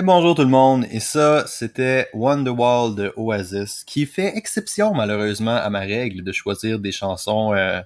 [0.00, 5.56] Et bonjour tout le monde, et ça, c'était Wonderwall de Oasis, qui fait exception malheureusement
[5.56, 7.52] à ma règle de choisir des chansons.
[7.52, 7.82] euh,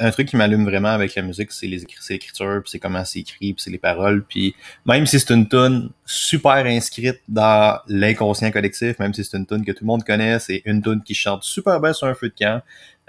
[0.00, 3.20] un truc qui m'allume vraiment avec la musique, c'est les l'écriture, puis c'est comment c'est
[3.20, 8.50] écrit, puis c'est les paroles, puis même si c'est une tune super inscrite dans l'inconscient
[8.50, 11.14] collectif, même si c'est une tune que tout le monde connaît, c'est une tune qui
[11.14, 12.62] chante super bien sur un feu de camp.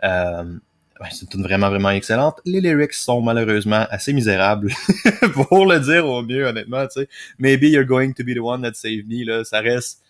[0.04, 0.44] Euh,
[1.12, 2.40] c'est une vraiment vraiment excellente.
[2.46, 4.72] Les lyrics sont malheureusement assez misérables,
[5.34, 7.10] pour le dire au mieux honnêtement, tu sais.
[7.38, 10.02] Maybe you're going to be the one that saved me, là, ça reste...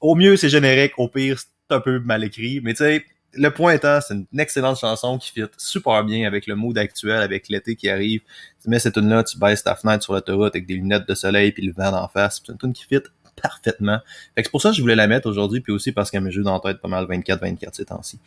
[0.00, 3.50] Au mieux, c'est générique, au pire, c'est un peu mal écrit, mais tu sais, le
[3.50, 7.48] point étant, c'est une excellente chanson qui fit super bien avec le mood actuel, avec
[7.48, 8.22] l'été qui arrive.
[8.62, 11.52] Tu mets cette tune-là, tu baisses ta fenêtre sur l'autoroute avec des lunettes de soleil
[11.52, 13.02] puis le vent d'en face, c'est une tune qui fit
[13.40, 13.98] parfaitement.
[14.34, 16.22] Fait que c'est pour ça que je voulais la mettre aujourd'hui, puis aussi parce qu'elle
[16.22, 18.18] me joue dans la tête pas mal 24-24 ces temps-ci.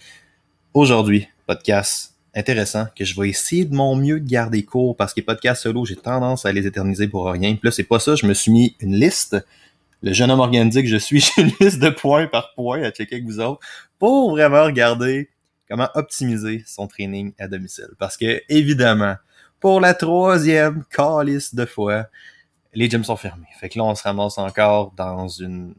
[0.75, 5.19] Aujourd'hui, podcast intéressant que je vais essayer de mon mieux de garder court parce que
[5.19, 7.55] les podcasts solo, j'ai tendance à les éterniser pour rien.
[7.55, 9.35] Puis là, c'est pas ça, je me suis mis une liste.
[10.03, 12.91] Le jeune homme organisé que je suis, j'ai une liste de points par point à
[12.91, 13.61] checker avec vous autres
[13.97, 15.31] pour vraiment regarder
[15.67, 17.89] comment optimiser son training à domicile.
[17.97, 19.15] Parce que, évidemment,
[19.59, 22.05] pour la troisième calice de fois,
[22.75, 23.47] les gyms sont fermés.
[23.59, 25.73] Fait que là, on se ramasse encore dans une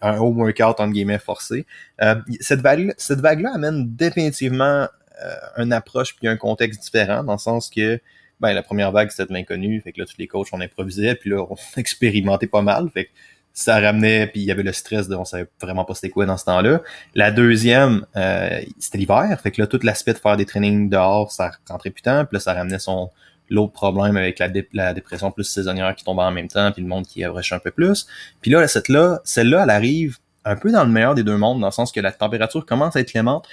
[0.00, 1.66] un home workout entre guillemets forcé.
[2.00, 4.88] Euh, cette vague cette vague-là amène définitivement
[5.24, 8.00] euh, une approche puis un contexte différent dans le sens que
[8.40, 11.14] ben la première vague c'était de l'inconnu, fait que là tous les coachs on improvisait
[11.14, 13.10] puis là on expérimentait pas mal, fait que
[13.52, 16.24] ça ramenait puis il y avait le stress de on savait vraiment pas c'était quoi
[16.24, 16.80] dans ce temps-là.
[17.14, 21.30] La deuxième euh, c'était l'hiver, fait que là tout l'aspect de faire des trainings dehors
[21.32, 23.10] ça rentrait plus tant, puis là ça ramenait son
[23.50, 26.82] l'autre problème avec la, dé- la dépression plus saisonnière qui tombait en même temps, puis
[26.82, 28.06] le monde qui abrèche un peu plus.
[28.40, 31.60] Puis là, cette là, celle-là, elle arrive un peu dans le meilleur des deux mondes,
[31.60, 33.46] dans le sens que la température commence à être clémente.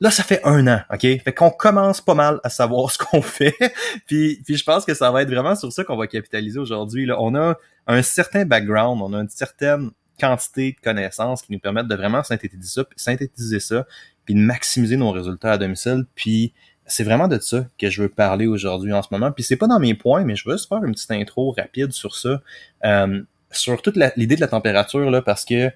[0.00, 1.02] Là, ça fait un an, OK?
[1.02, 3.54] Fait qu'on commence pas mal à savoir ce qu'on fait.
[4.06, 7.08] puis, puis je pense que ça va être vraiment sur ça qu'on va capitaliser aujourd'hui.
[7.16, 11.88] On a un certain background, on a une certaine quantité de connaissances qui nous permettent
[11.88, 13.86] de vraiment synthétiser ça, synthétiser ça
[14.24, 16.04] puis de maximiser nos résultats à domicile.
[16.14, 16.52] Puis
[16.86, 19.30] c'est vraiment de ça que je veux parler aujourd'hui en ce moment.
[19.32, 21.92] Puis c'est pas dans mes points, mais je veux juste faire une petite intro rapide
[21.92, 22.40] sur ça.
[22.84, 25.70] Euh, sur toute l'idée de la température, là, parce que euh,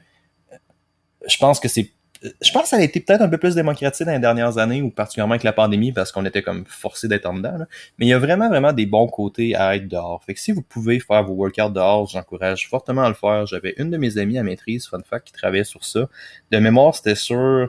[1.26, 1.92] je pense que c'est.
[2.22, 4.80] Je pense que ça a été peut-être un peu plus démocratisé dans les dernières années,
[4.80, 7.58] ou particulièrement avec la pandémie, parce qu'on était comme forcé d'être en dedans.
[7.58, 7.66] là.
[7.98, 10.24] Mais il y a vraiment, vraiment des bons côtés à être dehors.
[10.24, 13.46] Fait que si vous pouvez faire vos workouts dehors, j'encourage fortement à le faire.
[13.46, 16.08] J'avais une de mes amies à maîtrise, fun qui travaillait sur ça.
[16.50, 17.68] De mémoire, c'était sur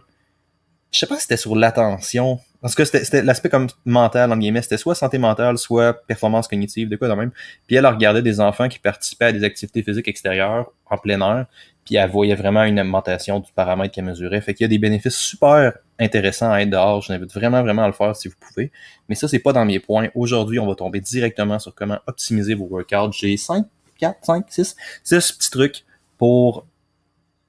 [0.92, 2.40] je sais pas si c'était sur l'attention.
[2.62, 4.64] Parce que c'était l'aspect comme mental, en guillemets.
[4.64, 7.32] C'était soit santé mentale, soit performance cognitive, de quoi de même.
[7.68, 11.46] Puis elle regardait des enfants qui participaient à des activités physiques extérieures en plein air.
[11.86, 14.42] Puis elle voyait vraiment une augmentation du paramètre qu'elle mesurait.
[14.42, 17.02] Fait qu'il y a des bénéfices super intéressants à être dehors.
[17.02, 18.72] Je vous invite vraiment, vraiment à le faire si vous pouvez.
[19.08, 20.10] Mais ça, c'est pas dans mes points.
[20.16, 23.14] Aujourd'hui, on va tomber directement sur comment optimiser vos workouts.
[23.14, 23.66] J'ai 5,
[24.00, 25.86] 4, 5, 6, 6 petits trucs
[26.18, 26.66] pour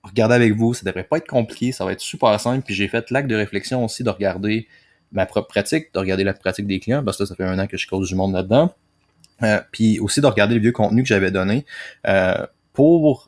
[0.03, 0.75] regarder avec vous.
[0.75, 2.63] Ça devrait pas être compliqué, ça va être super simple.
[2.65, 4.69] Puis j'ai fait l'acte de réflexion aussi de regarder
[5.13, 7.59] ma propre pratique, de regarder la pratique des clients, parce que là, ça fait un
[7.59, 8.75] an que je cause du monde là-dedans.
[9.43, 11.65] Euh, puis aussi de regarder les vieux contenus que j'avais donnés
[12.09, 13.28] euh, pour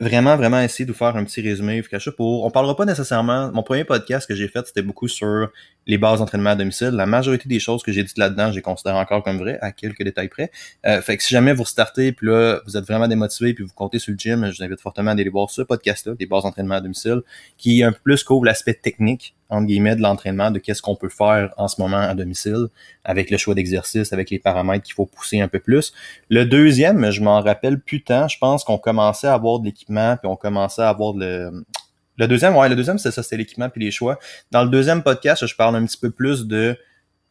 [0.00, 1.82] vraiment, vraiment essayer de vous faire un petit résumé.
[2.16, 3.50] Pour, on parlera pas nécessairement.
[3.52, 5.50] Mon premier podcast que j'ai fait, c'était beaucoup sur
[5.86, 6.88] les bases d'entraînement à domicile.
[6.88, 10.02] La majorité des choses que j'ai dites là-dedans, j'ai considère encore comme vraies, à quelques
[10.02, 10.50] détails près.
[10.84, 13.72] Euh, fait que si jamais vous startez, puis là, vous êtes vraiment démotivé, puis vous
[13.74, 16.42] comptez sur le gym, je vous invite fortement à aller voir ce podcast-là, des bases
[16.42, 17.22] d'entraînement à domicile,
[17.56, 21.08] qui un peu plus couvre l'aspect technique entre guillemets, de l'entraînement, de qu'est-ce qu'on peut
[21.08, 22.66] faire en ce moment à domicile,
[23.04, 25.92] avec le choix d'exercice, avec les paramètres qu'il faut pousser un peu plus.
[26.28, 30.30] Le deuxième, je m'en rappelle plus tant, je pense qu'on commençait à avoir de puis
[30.30, 31.64] on commençait à avoir le...
[32.18, 34.18] Le deuxième, ouais, le deuxième, c'est ça, c'est l'équipement puis les choix.
[34.50, 36.74] Dans le deuxième podcast, je parle un petit peu plus de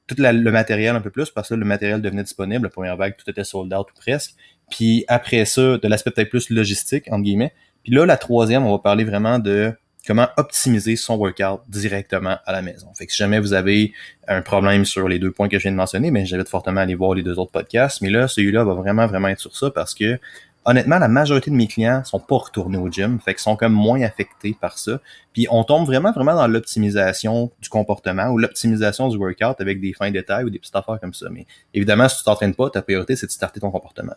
[0.07, 2.65] tout le matériel un peu plus, parce que le matériel devenait disponible.
[2.65, 4.35] La première vague, tout était sold out ou presque.
[4.69, 7.53] Puis après ça, de l'aspect peut-être plus logistique, entre guillemets.
[7.83, 9.73] Puis là, la troisième, on va parler vraiment de
[10.07, 12.93] comment optimiser son workout directement à la maison.
[12.93, 13.91] Fait que si jamais vous avez
[14.27, 16.81] un problème sur les deux points que je viens de mentionner, mais ben, j'invite fortement
[16.81, 18.01] à aller voir les deux autres podcasts.
[18.01, 20.19] Mais là, celui-là va vraiment, vraiment être sur ça parce que
[20.65, 23.73] honnêtement, la majorité de mes clients sont pas retournés au gym, fait qu'ils sont comme
[23.73, 24.99] moins affectés par ça.
[25.31, 29.93] Puis on tombe vraiment, vraiment dans l'optimisation du comportement ou l'optimisation du workout avec des
[29.93, 31.27] fins détails ou des petites affaires comme ça.
[31.29, 34.13] Mais évidemment, si tu t'entraînes pas, ta priorité, c'est de starter ton comportement.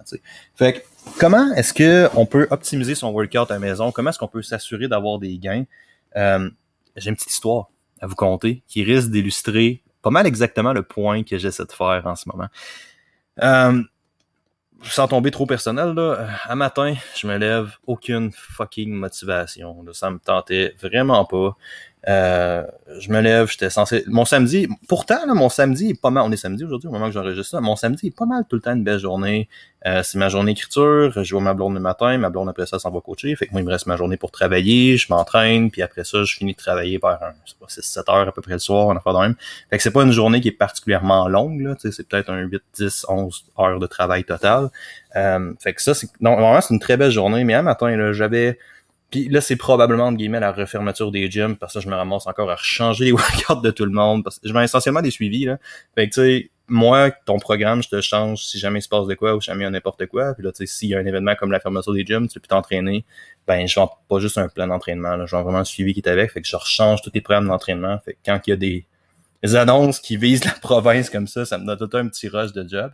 [0.54, 0.78] Fait que
[1.18, 3.92] comment est-ce que on peut optimiser son workout à la maison?
[3.92, 5.64] Comment est-ce qu'on peut s'assurer d'avoir des gains?
[6.16, 6.48] Euh,
[6.96, 7.68] J'ai une petite histoire
[8.00, 12.02] à vous conter qui risque d'illustrer pas mal exactement le point que j'essaie de faire
[12.06, 12.48] en ce moment.
[13.42, 13.82] Euh,
[14.82, 19.82] sans tomber trop personnel, là, euh, à matin, je me lève, aucune fucking motivation.
[19.82, 21.56] Là, ça me tentait vraiment pas.
[22.06, 22.64] Euh,
[23.00, 24.04] je me lève, j'étais censé.
[24.06, 26.22] Mon samedi, pourtant, là, mon samedi est pas mal.
[26.26, 27.60] On est samedi aujourd'hui, au moment que j'enregistre ça.
[27.60, 29.48] Mon samedi est pas mal tout le temps une belle journée.
[29.86, 31.12] Euh, c'est ma journée écriture.
[31.22, 32.16] Je vois ma blonde le matin.
[32.18, 33.34] Ma blonde après ça s'en va coacher.
[33.36, 34.96] Fait que moi, il me reste ma journée pour travailler.
[34.96, 35.70] Je m'entraîne.
[35.70, 37.34] Puis après ça, je finis de travailler vers un,
[37.66, 38.86] 6-7 heures à peu près le soir.
[38.86, 39.34] On a pas de même.
[39.70, 41.60] Fait que c'est pas une journée qui est particulièrement longue.
[41.60, 44.70] Là, c'est peut-être un 8, 10, 11 heures de travail total.
[45.16, 46.08] Euh, fait que ça, c'est.
[46.20, 47.44] Non, vraiment, c'est une très belle journée.
[47.44, 48.58] Mais un matin, là, j'avais
[49.10, 52.26] puis là, c'est probablement, entre guillemets, la refermeture des gyms, parce que je me ramasse
[52.26, 54.22] encore à changer les workouts de tout le monde.
[54.22, 55.58] Parce que je vais essentiellement des suivis, là.
[55.94, 59.06] Fait que, tu sais, moi, ton programme, je te change si jamais il se passe
[59.06, 60.34] de quoi ou jamais il y a n'importe quoi.
[60.34, 62.34] Puis là, tu sais, s'il y a un événement comme la fermeture des gyms, tu
[62.34, 63.06] peux plus t'entraîner,
[63.46, 65.24] ben, je vends pas juste un plan d'entraînement, là.
[65.24, 66.30] Je vends vraiment un suivi qui est avec.
[66.30, 67.98] Fait que je rechange tous tes programmes d'entraînement.
[68.04, 68.84] Fait que quand il y a des,
[69.42, 72.52] des annonces qui visent la province comme ça, ça me donne tout un petit rush
[72.52, 72.92] de job.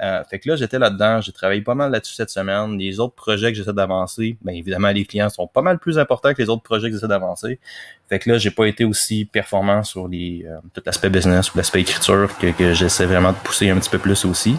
[0.00, 2.78] Euh, fait que là, j'étais là-dedans, j'ai travaillé pas mal là-dessus cette semaine.
[2.78, 6.34] Les autres projets que j'essaie d'avancer, bien évidemment, les clients sont pas mal plus importants
[6.34, 7.58] que les autres projets que j'essaie d'avancer.
[8.08, 11.56] Fait que là, j'ai pas été aussi performant sur les euh, tout l'aspect business ou
[11.56, 14.56] l'aspect écriture que, que j'essaie vraiment de pousser un petit peu plus aussi.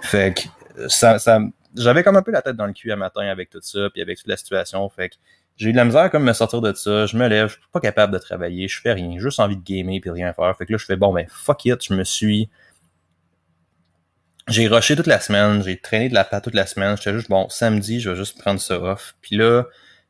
[0.00, 1.40] Fait que ça, ça
[1.76, 4.02] j'avais comme un peu la tête dans le cul à matin avec tout ça, puis
[4.02, 4.88] avec toute la situation.
[4.88, 5.16] Fait que
[5.56, 7.06] j'ai eu de la misère comme me sortir de ça.
[7.06, 9.62] Je me lève, je suis pas capable de travailler, je fais rien, juste envie de
[9.62, 10.56] gamer puis rien faire.
[10.56, 12.48] Fait que là, je fais bon ben fuck it, je me suis
[14.48, 16.96] j'ai rushé toute la semaine, j'ai traîné de la pâte toute la semaine.
[16.96, 19.14] J'étais juste, bon, samedi, je vais juste prendre ça off.
[19.20, 19.64] Puis là,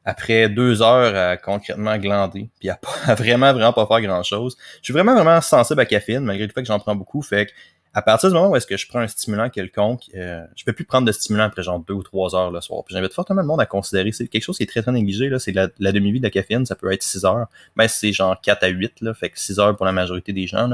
[0.04, 4.84] après deux heures à concrètement glander, puis à, à, vraiment, vraiment pas faire grand-chose, je
[4.84, 7.22] suis vraiment, vraiment sensible à caféine, malgré le fait que j'en prends beaucoup.
[7.22, 7.52] Fait que
[7.98, 10.72] à partir du moment où est-ce que je prends un stimulant quelconque, euh, je peux
[10.72, 12.84] plus prendre de stimulant après genre deux ou trois heures le soir.
[12.84, 15.28] Puis j'invite fortement le monde à considérer, c'est quelque chose qui est très très négligé,
[15.28, 18.12] là, c'est la, la demi-vie de la caféine, ça peut être 6 heures, mais c'est
[18.12, 20.70] genre 4 à 8, là, fait que 6 heures pour la majorité des gens.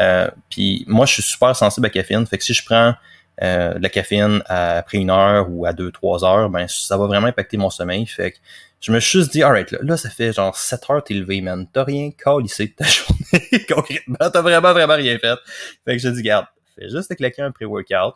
[0.00, 2.94] Euh, puis moi, je suis super sensible à la caféine, fait que si je prends
[3.42, 7.06] euh, de la caféine après une heure ou à deux, trois heures, ben ça va
[7.06, 8.06] vraiment impacter mon sommeil.
[8.06, 8.36] Fait que
[8.80, 11.40] je me suis juste dit, alright, là, là, ça fait genre 7 heures t'es levé,
[11.40, 11.66] man.
[11.72, 14.30] T'as rien calissé de ta journée, concrètement.
[14.30, 15.38] T'as vraiment, vraiment rien fait.
[15.84, 18.14] Fait que je dis, garde, fais juste te claquer un pré-workout.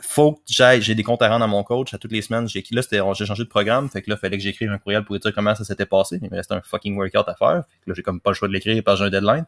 [0.00, 2.48] Faut que j'aille, j'ai des comptes à rendre à mon coach à toutes les semaines.
[2.48, 2.82] J'ai, là,
[3.14, 3.90] j'ai changé de programme.
[3.90, 6.18] Fait que là, fallait que j'écrive un courriel pour dire comment ça s'était passé.
[6.22, 7.64] Il me restait un fucking workout à faire.
[7.86, 9.44] Là, j'ai comme pas le choix de l'écrire parce que j'ai un deadline.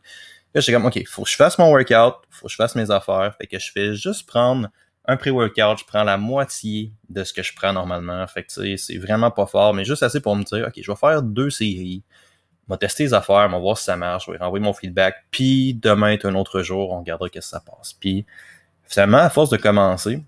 [0.54, 2.16] Là, j'étais comme, OK, faut que je fasse mon workout.
[2.28, 3.35] Faut que je fasse mes affaires.
[3.38, 4.69] Fait que je fais juste prendre
[5.07, 8.26] un pré-workout, je prends la moitié de ce que je prends normalement.
[8.26, 10.97] Fait que c'est vraiment pas fort, mais juste assez pour me dire, OK, je vais
[10.97, 12.02] faire deux séries.
[12.68, 15.75] Vais tester les affaires, va voir si ça marche, je vais renvoyer mon feedback, puis
[15.75, 17.92] demain est un autre jour, on regardera qu'est-ce que ça passe.
[17.92, 18.25] Puis
[18.85, 20.23] finalement, à force de commencer,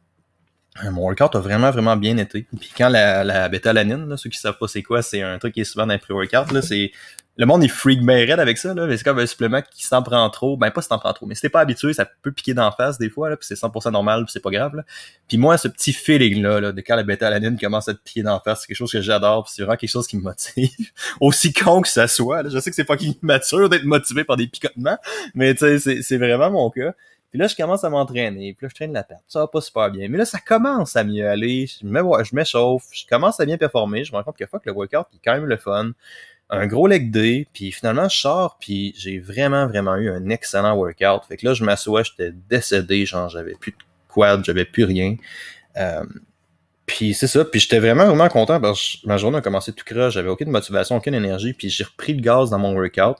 [0.84, 2.46] mon workout a vraiment, vraiment bien été.
[2.60, 5.54] Puis quand la, la bétalanine, là, ceux qui savent pas c'est quoi, c'est un truc
[5.54, 6.92] qui est souvent dans les pré-workout, là, c'est
[7.38, 10.28] le monde est freak bien avec ça là, c'est comme un supplément qui s'en prend
[10.30, 12.54] trop, ben pas si t'en prends trop, mais si t'es pas habitué, ça peut piquer
[12.54, 14.82] d'en face des fois là, puis c'est 100% normal, puis c'est pas grave là.
[15.28, 18.40] Puis moi ce petit feeling là, de quand la bêta-alanine commence à te piquer d'en
[18.40, 20.70] face, c'est quelque chose que j'adore, puis c'est vraiment quelque chose qui me motive.
[21.20, 22.48] Aussi con que ça soit, là.
[22.50, 24.98] je sais que c'est pas mature d'être motivé par des picotements,
[25.34, 26.94] mais tu sais c'est vraiment mon cas.
[27.30, 28.54] Puis là, je commence à m'entraîner.
[28.54, 29.18] Puis là, je traîne la tête.
[29.26, 30.08] Ça va pas super bien.
[30.08, 31.66] Mais là, ça commence à mieux aller.
[31.66, 32.84] Je m'échauffe.
[32.92, 34.04] Je commence à bien performer.
[34.04, 35.90] Je me rends compte que fuck, le workout est quand même le fun
[36.50, 40.76] un gros leg day, puis finalement je sors, puis j'ai vraiment, vraiment eu un excellent
[40.76, 41.24] workout.
[41.28, 43.76] Fait que là, je m'assois, j'étais décédé, genre j'avais plus de
[44.08, 45.16] quad, j'avais plus rien.
[45.76, 46.04] Euh,
[46.86, 49.84] puis c'est ça, puis j'étais vraiment vraiment content parce que ma journée a commencé tout
[49.84, 53.16] croche, j'avais aucune motivation, aucune énergie, puis j'ai repris le gaz dans mon workout.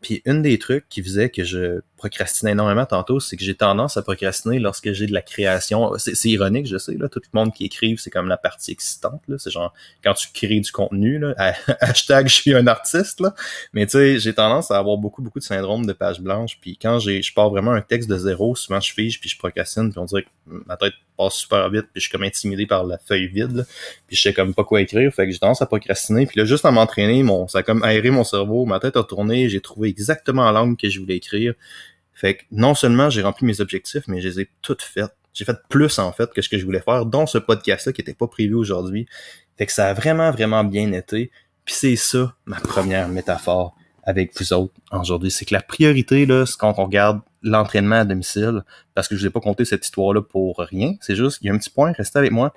[0.00, 3.96] Puis une des trucs qui faisait que je procrastinais énormément tantôt, c'est que j'ai tendance
[3.96, 5.92] à procrastiner lorsque j'ai de la création.
[5.98, 9.20] C'est ironique, je sais, là, tout le monde qui écrive, c'est comme la partie excitante,
[9.26, 9.36] là.
[9.38, 11.34] C'est genre quand tu crées du contenu, là,
[11.80, 13.34] hashtag je suis un artiste, là.
[13.72, 16.58] Mais tu sais, j'ai tendance à avoir beaucoup, beaucoup de syndrome de page blanche.
[16.60, 19.36] Puis quand j'ai je pars vraiment un texte de zéro, souvent je fige, puis je
[19.36, 22.66] procrastine, puis on dirait que ma tête passe super vite, puis je suis comme intimidé
[22.66, 23.66] par la feuille vide,
[24.06, 26.26] puis je sais comme pas quoi écrire, fait que j'ai tendance à procrastiner.
[26.26, 29.02] Puis là, juste à m'entraîner, mon, ça a comme aéré mon cerveau, ma tête a
[29.02, 31.54] tourné, j'ai trouvé exactement l'angle que je voulais écrire.
[32.12, 35.14] Fait que non seulement j'ai rempli mes objectifs, mais je les ai toutes faites.
[35.32, 38.00] J'ai fait plus en fait que ce que je voulais faire, dont ce podcast-là qui
[38.00, 39.06] était pas prévu aujourd'hui.
[39.56, 41.30] Fait que ça a vraiment, vraiment bien été.
[41.64, 45.30] Puis c'est ça, ma première métaphore avec vous autres aujourd'hui.
[45.30, 49.20] C'est que la priorité, là, c'est quand on regarde l'entraînement à domicile, parce que je
[49.20, 50.94] vous ai pas compté cette histoire-là pour rien.
[51.00, 52.54] C'est juste, il y a un petit point, restez avec moi.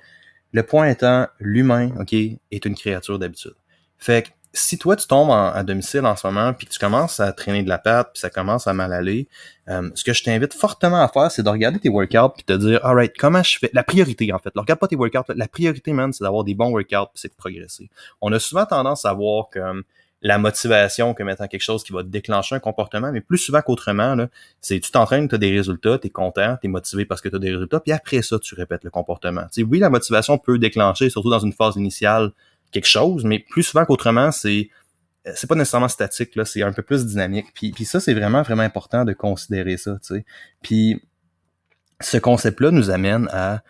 [0.52, 3.54] Le point étant, l'humain, OK, est une créature d'habitude.
[3.98, 7.20] Fait que si toi tu tombes à domicile en ce moment puis que tu commences
[7.20, 9.28] à traîner de la pâte puis ça commence à mal aller,
[9.68, 12.52] euh, ce que je t'invite fortement à faire, c'est de regarder tes workouts puis te
[12.52, 15.32] dire, alright, comment je fais La priorité en fait, regarde pas tes workouts.
[15.34, 17.88] La priorité, man, c'est d'avoir des bons workouts puis c'est de progresser.
[18.20, 19.84] On a souvent tendance à voir comme
[20.22, 24.16] la motivation comme étant quelque chose qui va déclencher un comportement, mais plus souvent qu'autrement,
[24.60, 27.28] c'est tu t'entraînes, tu as des résultats, tu es content, tu es motivé parce que
[27.28, 29.42] tu as des résultats, puis après ça, tu répètes le comportement.
[29.50, 32.30] sais, oui, la motivation peut déclencher, surtout dans une phase initiale,
[32.70, 34.70] quelque chose, mais plus souvent qu'autrement, c'est
[35.26, 37.46] euh, c'est pas nécessairement statique, là, c'est un peu plus dynamique.
[37.54, 40.24] Puis, puis ça, c'est vraiment, vraiment important de considérer ça, sais.
[40.62, 41.00] Puis
[42.00, 43.62] ce concept-là nous amène à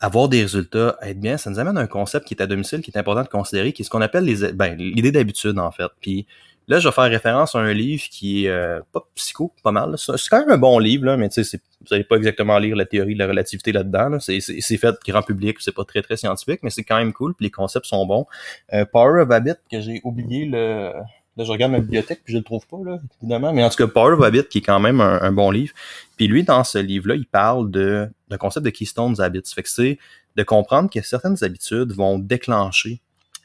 [0.00, 2.80] avoir des résultats, être bien, ça nous amène à un concept qui est à domicile,
[2.82, 5.70] qui est important de considérer, qui est ce qu'on appelle les ben, l'idée d'habitude, en
[5.70, 5.90] fait.
[6.00, 6.26] Puis
[6.68, 9.94] Là, je vais faire référence à un livre qui est euh, pas psycho, pas mal.
[9.96, 12.76] C'est quand même un bon livre, là, mais tu sais, vous n'allez pas exactement lire
[12.76, 14.18] la théorie de la relativité là-dedans.
[14.20, 14.40] C'est
[14.76, 17.50] fait grand public, c'est pas très très scientifique, mais c'est quand même cool, puis les
[17.50, 18.26] concepts sont bons.
[18.74, 20.92] Euh, Power of Habit, que j'ai oublié le.
[21.38, 23.52] Là, je regarde ma bibliothèque, puis je le trouve pas, là, évidemment.
[23.54, 25.72] Mais en tout cas, Power of Habit, qui est quand même un, bon livre.
[26.18, 29.42] Puis lui, dans ce livre-là, il parle de d'un concept de Keystone Habits.
[29.54, 29.98] Fait que c'est
[30.36, 33.00] de comprendre que certaines habitudes vont déclencher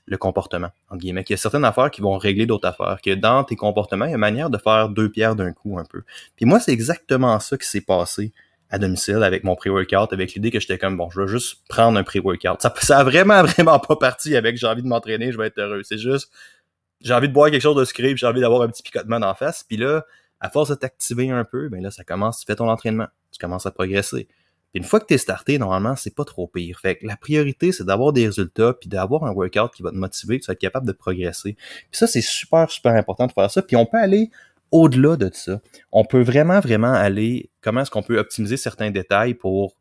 [0.06, 3.14] le comportement, en guillemets, qu'il y a certaines affaires qui vont régler d'autres affaires, que
[3.14, 5.86] dans tes comportements, il y a une manière de faire deux pierres d'un coup un
[5.86, 6.04] peu.
[6.36, 8.34] Puis moi, c'est exactement ça qui s'est passé
[8.70, 11.98] à domicile avec mon pré-workout, avec l'idée que j'étais comme, bon, je vais juste prendre
[11.98, 12.62] un pré-workout.
[12.62, 15.60] Ça, ça a vraiment, vraiment pas parti avec j'ai envie de m'entraîner, je vais être
[15.60, 15.84] heureux.
[15.84, 16.32] C'est juste,
[17.00, 19.36] j'ai envie de boire quelque chose de sucré, j'ai envie d'avoir un petit picotement d'en
[19.36, 19.64] face.
[19.64, 20.06] Puis là,
[20.42, 23.38] à force de t'activer un peu, ben là, ça commence, tu fais ton entraînement, tu
[23.40, 24.28] commences à progresser
[24.74, 26.80] une fois que tu es starté, normalement, c'est pas trop pire.
[26.80, 29.96] Fait que la priorité, c'est d'avoir des résultats, puis d'avoir un workout qui va te
[29.96, 31.54] motiver, que tu vas être capable de progresser.
[31.54, 33.62] Puis ça, c'est super, super important de faire ça.
[33.62, 34.32] Puis on peut aller
[34.72, 35.62] au-delà de ça.
[35.92, 39.76] On peut vraiment, vraiment aller, comment est-ce qu'on peut optimiser certains détails pour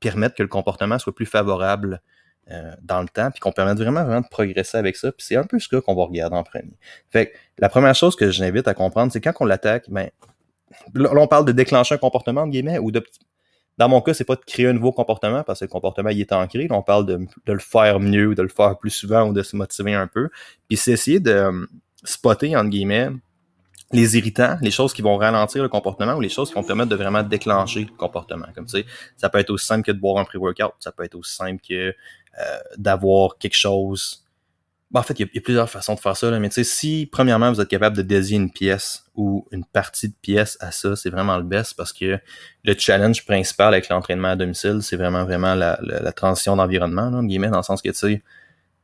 [0.00, 2.02] permettre que le comportement soit plus favorable
[2.50, 5.10] euh, dans le temps, puis qu'on permette vraiment, vraiment de progresser avec ça.
[5.12, 6.76] Puis c'est un peu ce qu'on va regarder en premier.
[7.10, 10.10] Fait que la première chose que j'invite à comprendre, c'est quand on l'attaque, ben,
[10.92, 13.02] là, on parle de déclencher un comportement, entre guillemets, ou de
[13.78, 16.20] dans mon cas, c'est pas de créer un nouveau comportement parce que le comportement il
[16.20, 16.66] est ancré.
[16.70, 19.94] on parle de, le faire mieux, de le faire plus souvent ou de se motiver
[19.94, 20.28] un peu.
[20.68, 21.66] Puis c'est essayer de euh,
[22.04, 23.10] spotter, entre guillemets,
[23.92, 26.90] les irritants, les choses qui vont ralentir le comportement ou les choses qui vont permettre
[26.90, 28.46] de vraiment déclencher le comportement.
[28.54, 31.04] Comme tu sais, ça peut être aussi simple que de boire un pré-workout, ça peut
[31.04, 34.23] être aussi simple que euh, d'avoir quelque chose
[35.00, 37.08] en fait, il y, a, plusieurs façons de faire ça, là, mais tu sais, si
[37.10, 40.94] premièrement vous êtes capable de dédier une pièce ou une partie de pièce à ça,
[40.94, 42.18] c'est vraiment le best parce que
[42.64, 45.76] le challenge principal avec l'entraînement à domicile, c'est vraiment vraiment la,
[46.12, 48.22] transition d'environnement, là, guillemets, dans le sens que tu sais,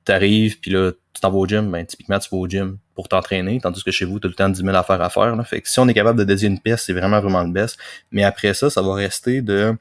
[0.05, 3.09] t'arrives, puis là, tu t'en vas au gym, ben typiquement tu vas au gym pour
[3.09, 5.37] t'entraîner, tandis que chez vous, tu as le temps de 10 000 affaires à faire.
[5.37, 5.45] Là.
[5.45, 7.79] Fait que si on est capable de dédier une pièce, c'est vraiment vraiment le best.
[8.11, 9.75] Mais après ça, ça va rester de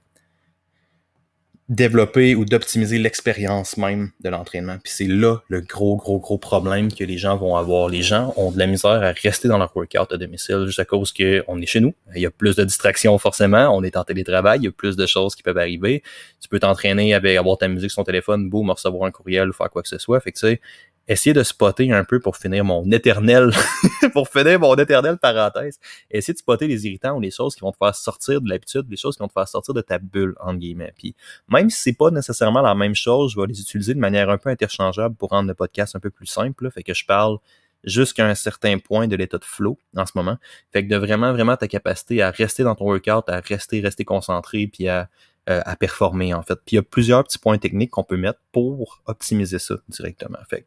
[1.69, 4.77] développer ou d'optimiser l'expérience même de l'entraînement.
[4.83, 7.89] Puis c'est là le gros, gros, gros problème que les gens vont avoir.
[7.89, 10.85] Les gens ont de la misère à rester dans leur workout à domicile juste à
[10.85, 11.93] cause qu'on est chez nous.
[12.15, 13.69] Il y a plus de distractions forcément.
[13.69, 14.59] On est en télétravail.
[14.61, 16.01] Il y a plus de choses qui peuvent arriver.
[16.41, 19.53] Tu peux t'entraîner avec avoir ta musique sur ton téléphone, boum, recevoir un courriel ou
[19.53, 20.19] faire quoi que ce soit.
[20.21, 20.61] Fait que tu sais,
[21.09, 23.49] essayer de spotter un peu pour finir mon éternel,
[24.13, 25.79] pour finir mon éternel parenthèse,
[26.11, 28.85] essayer de spotter les irritants ou les choses qui vont te faire sortir de l'habitude,
[28.89, 30.93] les choses qui vont te faire sortir de ta bulle, entre guillemets.
[30.95, 31.15] Puis
[31.49, 34.37] même si c'est pas nécessairement la même chose, je vais les utiliser de manière un
[34.37, 37.39] peu interchangeable pour rendre le podcast un peu plus simple, fait que je parle
[37.83, 40.37] jusqu'à un certain point de l'état de flow en ce moment.
[40.71, 44.05] Fait que de vraiment, vraiment ta capacité à rester dans ton workout, à rester, rester
[44.05, 45.09] concentré, puis à
[45.49, 46.55] euh, à performer en fait.
[46.65, 50.39] Puis il y a plusieurs petits points techniques qu'on peut mettre pour optimiser ça directement.
[50.49, 50.65] Fait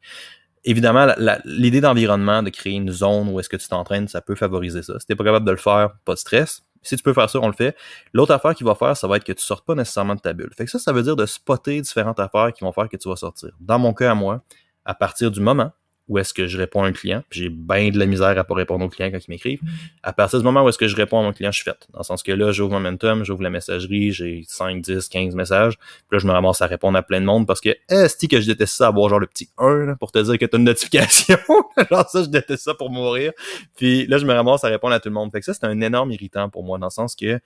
[0.64, 1.06] évidemment,
[1.44, 4.98] l'idée d'environnement, de créer une zone où est-ce que tu t'entraînes, ça peut favoriser ça.
[5.00, 6.62] Si t'es pas capable de le faire, pas de stress.
[6.82, 7.76] Si tu peux faire ça, on le fait.
[8.12, 10.32] L'autre affaire qu'il va faire, ça va être que tu sortes pas nécessairement de ta
[10.32, 10.50] bulle.
[10.56, 13.08] Fait que ça, ça veut dire de spotter différentes affaires qui vont faire que tu
[13.08, 13.50] vas sortir.
[13.60, 14.42] Dans mon cas à moi,
[14.84, 15.72] à partir du moment
[16.08, 18.44] où est-ce que je réponds à un client, puis j'ai bien de la misère à
[18.44, 19.60] pas répondre aux clients quand ils m'écrivent.
[20.02, 21.86] À partir du moment où est-ce que je réponds à mon client, je suis fait.
[21.92, 25.78] Dans le sens que là, j'ouvre Momentum, j'ouvre la messagerie, j'ai 5, 10, 15 messages,
[25.78, 28.40] puis là, je me ramasse à répondre à plein de monde parce que, est que
[28.40, 30.64] je déteste ça, avoir genre le petit 1 là, pour te dire que t'as une
[30.64, 31.38] notification.
[31.90, 33.32] genre ça, je déteste ça pour mourir.
[33.76, 35.30] Puis là, je me ramasse à répondre à tout le monde.
[35.30, 37.40] Fait que ça, c'est un énorme irritant pour moi, dans le sens que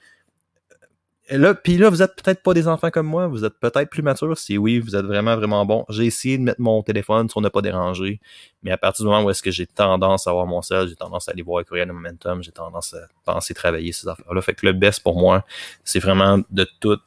[1.30, 4.02] là, puis là, vous êtes peut-être pas des enfants comme moi, vous êtes peut-être plus
[4.02, 4.36] matures.
[4.38, 5.84] Si oui, vous êtes vraiment, vraiment bon.
[5.88, 8.20] J'ai essayé de mettre mon téléphone sur ne pas déranger,
[8.62, 10.96] mais à partir du moment où est-ce que j'ai tendance à avoir mon sel, j'ai
[10.96, 14.40] tendance à aller voir Courriel Momentum, j'ai tendance à penser travailler ces affaires-là.
[14.40, 15.44] Fait que le best pour moi,
[15.84, 16.98] c'est vraiment de tout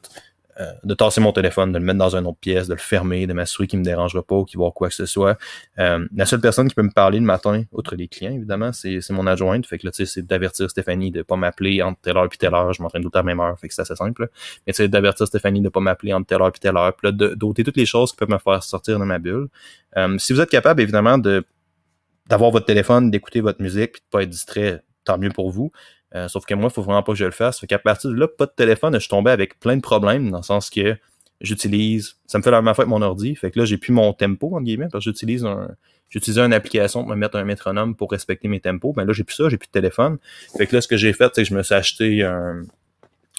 [0.60, 3.26] euh, de tasser mon téléphone, de le mettre dans une autre pièce, de le fermer,
[3.26, 5.38] de m'assurer qu'il me dérangera pas ou qu'il voit quoi que ce soit.
[5.78, 9.00] Euh, la seule personne qui peut me parler le matin, outre les clients évidemment, c'est
[9.10, 9.64] mon adjointe.
[9.64, 12.36] Fait que là, tu sais, c'est d'avertir Stéphanie de pas m'appeler entre telle heure et
[12.36, 12.72] telle heure.
[12.72, 14.28] Je m'entraîne tout à la même heure, fait que c'est assez simple.
[14.66, 16.94] Mais tu sais, d'avertir Stéphanie de pas m'appeler entre telle heure et telle heure.
[16.94, 19.48] Puis là, d'ôter toutes les choses qui peuvent me faire sortir de ma bulle.
[19.96, 21.44] Euh, si vous êtes capable, évidemment, de
[22.26, 25.72] d'avoir votre téléphone, d'écouter votre musique, puis de pas être distrait, tant mieux pour vous.
[26.14, 27.60] Euh, sauf que moi, il faut vraiment pas que je le fasse.
[27.60, 30.30] Fait qu'à partir de là, pas de téléphone, je suis tombé avec plein de problèmes,
[30.30, 30.96] dans le sens que
[31.40, 33.34] j'utilise, ça me fait la même fois avec mon ordi.
[33.36, 35.68] Fait que là, j'ai plus mon tempo, en guillemets, parce que j'utilise un,
[36.08, 38.92] j'utilisais une application pour me mettre un métronome pour respecter mes tempos.
[38.96, 40.18] Mais ben là, j'ai plus ça, j'ai plus de téléphone.
[40.56, 42.62] Fait que là, ce que j'ai fait, c'est que je me suis acheté un,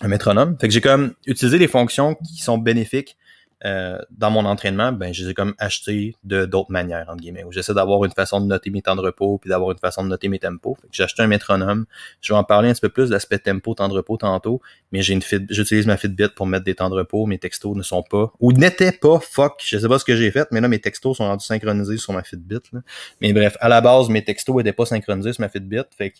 [0.01, 0.57] un métronome.
[0.59, 3.17] Fait que j'ai comme utilisé les fonctions qui sont bénéfiques
[3.63, 7.45] euh, dans mon entraînement, ben, je les ai comme achetés de d'autres manières, entre guillemets,
[7.51, 10.07] j'essaie d'avoir une façon de noter mes temps de repos, puis d'avoir une façon de
[10.07, 10.77] noter mes tempos.
[10.91, 11.85] j'ai acheté un métronome.
[12.21, 14.61] Je vais en parler un petit peu plus de l'aspect tempo, temps de repos tantôt,
[14.91, 17.25] mais j'utilise ma Fitbit pour mettre des temps de repos.
[17.25, 20.31] Mes textos ne sont pas, ou n'étaient pas, fuck, je sais pas ce que j'ai
[20.31, 22.79] fait, mais là, mes textos sont rendus synchronisés sur ma Fitbit, là.
[23.21, 26.17] Mais bref, à la base, mes textos étaient pas synchronisés sur ma Fitbit, fait que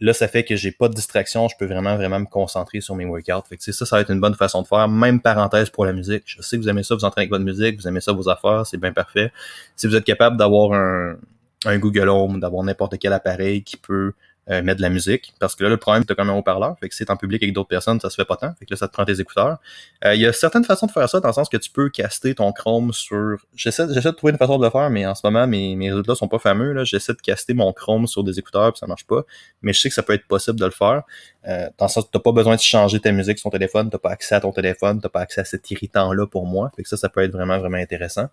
[0.00, 2.96] Là, ça fait que j'ai pas de distraction, je peux vraiment, vraiment me concentrer sur
[2.96, 3.46] mes workouts.
[3.48, 4.88] Fait que ça, ça va être une bonne façon de faire.
[4.88, 6.24] Même parenthèse pour la musique.
[6.26, 8.66] Je sais vous aimez ça, vous entraînez avec votre musique, vous aimez ça, vos affaires,
[8.66, 9.32] c'est bien parfait.
[9.76, 14.12] Si vous êtes capable d'avoir un Google Home, d'avoir n'importe quel appareil qui peut
[14.50, 15.32] euh, mettre de la musique.
[15.40, 16.76] Parce que là, le problème, c'est que comme un haut-parleur.
[16.78, 18.54] Fait que si c'est en public avec d'autres personnes, ça se fait pas tant.
[18.58, 19.58] Fait que là, ça te prend tes écouteurs.
[20.04, 21.88] Euh, il y a certaines façons de faire ça, dans le sens que tu peux
[21.88, 23.38] caster ton Chrome sur.
[23.54, 25.90] J'essaie, j'essaie de trouver une façon de le faire, mais en ce moment, mes, mes
[25.90, 26.72] résultats sont pas fameux.
[26.72, 26.84] Là.
[26.84, 29.22] J'essaie de caster mon Chrome sur des écouteurs, puis ça marche pas.
[29.62, 31.04] Mais je sais que ça peut être possible de le faire.
[31.46, 33.90] Euh, dans le sens que t'as pas besoin de changer ta musique sur ton téléphone,
[33.90, 36.70] t'as pas accès à ton téléphone, t'as pas accès à cet irritant-là pour moi.
[36.74, 38.28] Fait que ça, ça peut être vraiment, vraiment intéressant.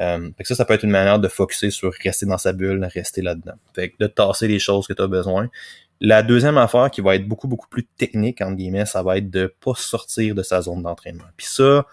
[0.00, 2.54] Euh, fait que ça, ça peut être une manière de focuser sur rester dans sa
[2.54, 3.54] bulle, rester là-dedans.
[3.74, 5.48] Fait que de tasser les choses que tu as besoin.
[6.00, 9.30] La deuxième affaire qui va être beaucoup, beaucoup plus technique, entre guillemets, ça va être
[9.30, 11.24] de pas sortir de sa zone d'entraînement.
[11.36, 11.86] Puis ça,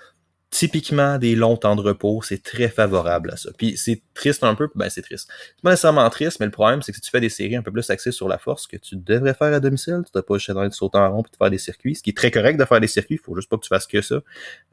[0.52, 3.52] typiquement des longs temps de repos, c'est très favorable à ça.
[3.58, 5.30] Puis c'est triste un peu, ben c'est triste.
[5.56, 7.62] C'est pas nécessairement triste, mais le problème, c'est que si tu fais des séries un
[7.64, 10.38] peu plus axées sur la force que tu devrais faire à domicile, tu n'as pas
[10.38, 12.60] juste de sauter en rond et de faire des circuits, ce qui est très correct
[12.60, 14.20] de faire des circuits, il faut juste pas que tu fasses que ça.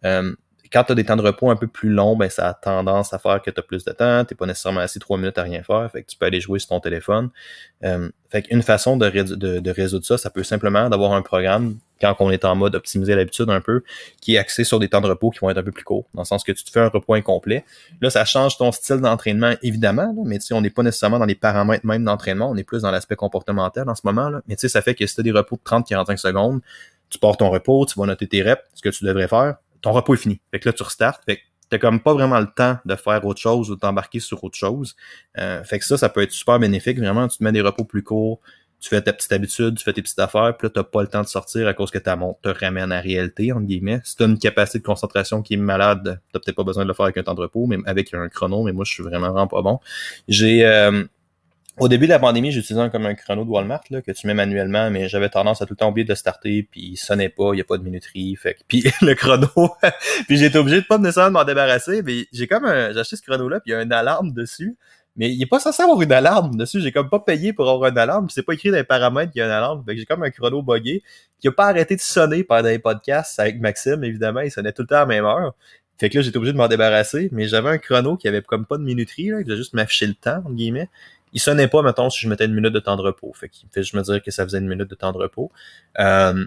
[0.04, 0.34] Euh,
[0.72, 3.12] quand tu as des temps de repos un peu plus longs, ben ça a tendance
[3.12, 5.42] à faire que tu as plus de temps, tu pas nécessairement assis trois minutes à
[5.42, 7.30] rien faire, fait que tu peux aller jouer sur ton téléphone.
[7.84, 9.06] Euh, fait qu'une façon de,
[9.70, 13.48] résoudre ça, ça peut simplement d'avoir un programme, quand on est en mode optimiser l'habitude
[13.48, 13.82] un peu,
[14.20, 16.04] qui est axé sur des temps de repos qui vont être un peu plus courts,
[16.14, 17.64] dans le sens que tu te fais un repos incomplet.
[18.00, 21.34] Là, ça change ton style d'entraînement, évidemment, là, mais on n'est pas nécessairement dans les
[21.34, 24.28] paramètres même d'entraînement, on est plus dans l'aspect comportemental en ce moment.
[24.28, 24.42] Là.
[24.46, 26.60] Mais ça fait que si tu as des repos de 30-45 secondes,
[27.10, 29.92] tu pars ton repos, tu vas noter tes reps, ce que tu devrais faire, ton
[29.92, 30.40] repos est fini.
[30.50, 31.22] Fait que là, tu restartes.
[31.24, 34.20] Fait que t'as comme pas vraiment le temps de faire autre chose ou de t'embarquer
[34.20, 34.96] sur autre chose.
[35.38, 36.98] Euh, fait que ça, ça peut être super bénéfique.
[36.98, 38.40] Vraiment, tu te mets des repos plus courts,
[38.80, 41.08] tu fais ta petite habitude, tu fais tes petites affaires, puis là, t'as pas le
[41.08, 44.00] temps de sortir à cause que ta montre te ramène à réalité, entre guillemets.
[44.04, 46.94] Si t'as une capacité de concentration qui est malade, t'as peut-être pas besoin de le
[46.94, 49.30] faire avec un temps de repos, mais avec un chrono, mais moi, je suis vraiment,
[49.30, 49.80] vraiment pas bon.
[50.28, 50.64] J'ai...
[50.64, 51.04] Euh,
[51.80, 54.26] au début de la pandémie, j'utilisais un, comme un chrono de Walmart là, que tu
[54.26, 57.28] mets manuellement, mais j'avais tendance à tout le temps oublier de starter, puis il sonnait
[57.28, 59.48] pas, il n'y a pas de minuterie, fait puis le chrono,
[60.26, 63.60] puis j'étais obligé de pas nécessairement m'en débarrasser, mais j'ai comme j'ai acheté ce chrono-là,
[63.60, 64.76] puis il y a une alarme dessus,
[65.16, 67.90] mais il est pas censé avoir une alarme dessus, j'ai comme pas payé pour avoir
[67.90, 70.00] une alarme, c'est pas écrit dans les paramètres qu'il y a une alarme, fait que
[70.00, 71.02] j'ai comme un chrono buggé
[71.40, 74.82] qui a pas arrêté de sonner pendant les podcasts avec Maxime, évidemment, il sonnait tout
[74.82, 75.54] le temps à la même heure.
[76.00, 78.66] Fait que là, j'étais obligé de m'en débarrasser, mais j'avais un chrono qui avait comme
[78.66, 80.88] pas de minuterie, là, qui juste m'afficher le temps, entre guillemets
[81.32, 83.32] il sonnait pas, mettons, si je mettais une minute de temps de repos.
[83.34, 85.50] Fait qu'il fait je me dire que ça faisait une minute de temps de repos.
[85.98, 86.46] Euh,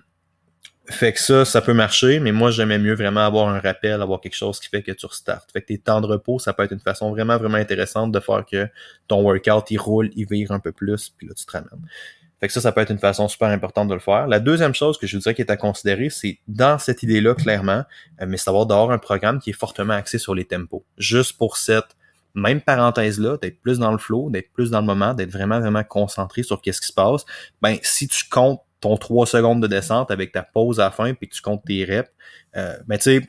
[0.89, 4.19] fait que ça, ça peut marcher, mais moi, j'aimais mieux vraiment avoir un rappel, avoir
[4.19, 5.51] quelque chose qui fait que tu restartes.
[5.51, 8.19] Fait que tes temps de repos, ça peut être une façon vraiment, vraiment intéressante de
[8.19, 8.67] faire que
[9.07, 11.69] ton workout, il roule, il vire un peu plus, puis là, tu te ramènes.
[12.39, 14.25] Fait que ça, ça peut être une façon super importante de le faire.
[14.25, 17.35] La deuxième chose que je vous dirais qui est à considérer, c'est dans cette idée-là,
[17.35, 17.83] clairement,
[18.19, 20.83] euh, mais savoir d'avoir un programme qui est fortement axé sur les tempos.
[20.97, 21.95] Juste pour cette
[22.35, 25.83] même parenthèse-là, d'être plus dans le flow, d'être plus dans le moment, d'être vraiment, vraiment
[25.83, 27.25] concentré sur qu'est-ce qui se passe,
[27.61, 31.13] ben, si tu comptes ton 3 secondes de descente avec ta pause à la fin,
[31.13, 32.09] puis que tu comptes tes reps,
[32.57, 33.21] euh, ben tu sais,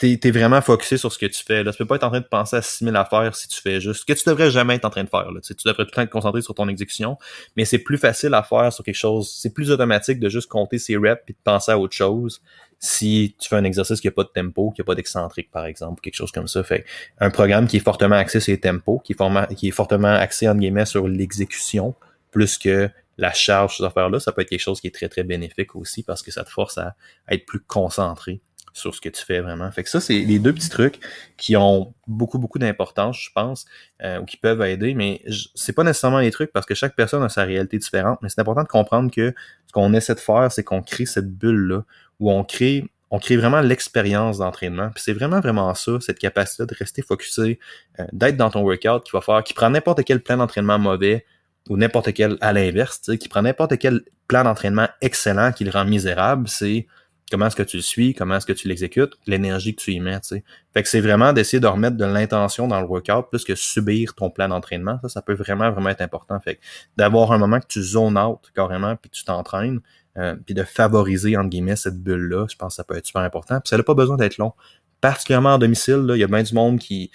[0.00, 1.62] t'es es vraiment focusé sur ce que tu fais.
[1.62, 1.72] Là.
[1.72, 4.00] Tu peux pas être en train de penser à 6000 affaires si tu fais juste
[4.00, 5.30] ce que tu devrais jamais être en train de faire.
[5.30, 5.40] Là.
[5.40, 7.18] Tu, devrais tout le temps te concentrer sur ton exécution,
[7.56, 9.30] mais c'est plus facile à faire sur quelque chose.
[9.32, 12.40] C'est plus automatique de juste compter ses reps et de penser à autre chose
[12.80, 15.66] si tu fais un exercice qui n'a pas de tempo, qui n'a pas d'excentrique, par
[15.66, 16.64] exemple, quelque chose comme ça.
[16.64, 16.86] Fait
[17.18, 20.48] un programme qui est fortement axé sur les tempos, qui est, qui est fortement axé,
[20.48, 21.94] en guillemets, sur l'exécution,
[22.30, 22.88] plus que
[23.18, 26.02] la charge ces affaires-là, ça peut être quelque chose qui est très, très bénéfique aussi
[26.02, 26.96] parce que ça te force à
[27.28, 28.40] être plus concentré
[28.72, 29.70] sur ce que tu fais vraiment.
[29.72, 31.00] Fait que ça, c'est les deux petits trucs
[31.36, 33.66] qui ont beaucoup, beaucoup d'importance, je pense,
[34.02, 35.22] euh, ou qui peuvent aider, mais
[35.54, 38.40] c'est pas nécessairement les trucs parce que chaque personne a sa réalité différente, mais c'est
[38.40, 39.34] important de comprendre que
[39.66, 41.84] ce qu'on essaie de faire, c'est qu'on crée cette bulle-là
[42.20, 44.90] où on crée on crée vraiment l'expérience d'entraînement.
[44.90, 47.58] Puis c'est vraiment, vraiment ça, cette capacité de rester focusé,
[47.98, 51.26] euh, d'être dans ton workout qui va faire, qui prend n'importe quel plan d'entraînement mauvais
[51.68, 55.84] ou n'importe quel à l'inverse, qui prend n'importe quel plan d'entraînement excellent qui le rend
[55.84, 56.86] misérable, c'est
[57.30, 60.00] comment est-ce que tu le suis, comment est-ce que tu l'exécutes, l'énergie que tu y
[60.00, 60.44] mets, tu sais.
[60.72, 64.14] Fait que c'est vraiment d'essayer de remettre de l'intention dans le workout plus que subir
[64.14, 64.98] ton plan d'entraînement.
[65.02, 66.38] Ça, ça peut vraiment, vraiment être important.
[66.40, 66.60] Fait que
[66.96, 69.80] d'avoir un moment que tu zones out carrément puis tu t'entraînes,
[70.18, 73.22] euh, puis de favoriser, entre guillemets, cette bulle-là, je pense que ça peut être super
[73.22, 73.60] important.
[73.60, 74.52] Puis ça n'a pas besoin d'être long.
[75.00, 77.10] Particulièrement en domicile, il y a bien du monde qui,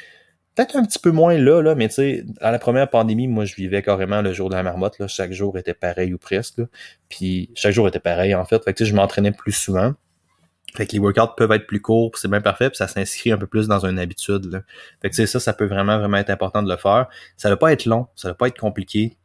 [0.55, 3.45] peut-être un petit peu moins là, là mais tu sais, à la première pandémie, moi,
[3.45, 4.97] je vivais carrément le jour de la marmotte.
[4.99, 5.07] Là.
[5.07, 6.61] Chaque jour était pareil ou presque.
[7.09, 8.63] Puis chaque jour était pareil, en fait.
[8.63, 9.93] Fait que, je m'entraînais plus souvent.
[10.75, 13.37] Fait que les workouts peuvent être plus courts, c'est bien parfait, puis ça s'inscrit un
[13.37, 14.45] peu plus dans une habitude.
[14.51, 14.61] Là.
[15.01, 17.07] Fait que ça, ça peut vraiment, vraiment être important de le faire.
[17.37, 19.17] Ça ne va pas être long, ça ne va pas être compliqué.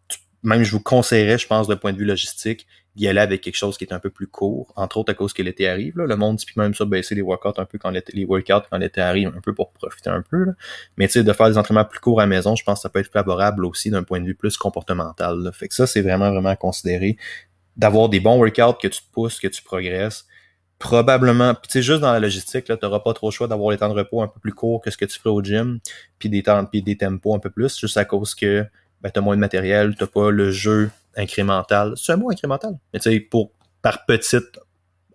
[0.45, 3.57] Même je vous conseillerais, je pense, d'un point de vue logistique, d'y aller avec quelque
[3.57, 5.97] chose qui est un peu plus court, entre autres à cause que l'été arrive.
[5.97, 6.07] Là.
[6.07, 8.79] Le monde dit même ça, baisser les workouts un peu quand l'été, les workouts quand
[8.79, 10.45] l'été arrive, un peu pour profiter un peu.
[10.45, 10.53] Là.
[10.97, 12.83] Mais tu sais, de faire des entraînements plus courts à la maison, je pense que
[12.83, 15.51] ça peut être favorable aussi d'un point de vue plus comportemental.
[15.53, 17.17] Fait que ça, c'est vraiment, vraiment considéré
[17.77, 20.27] d'avoir des bons workouts que tu pousses, que tu progresses
[20.81, 23.71] probablement, puis tu sais, juste dans la logistique, là, t'auras pas trop le choix d'avoir
[23.71, 25.79] les temps de repos un peu plus courts que ce que tu ferais au gym,
[26.19, 28.65] puis des temps, puis des tempos un peu plus, juste à cause que
[29.03, 30.91] ben, t'as moins de matériel, t'as pas le jeu
[31.21, 31.95] incrémental.
[31.97, 32.79] C'est un mot incrémental.
[32.93, 33.53] Mais tu sais, pour
[33.83, 34.59] par petite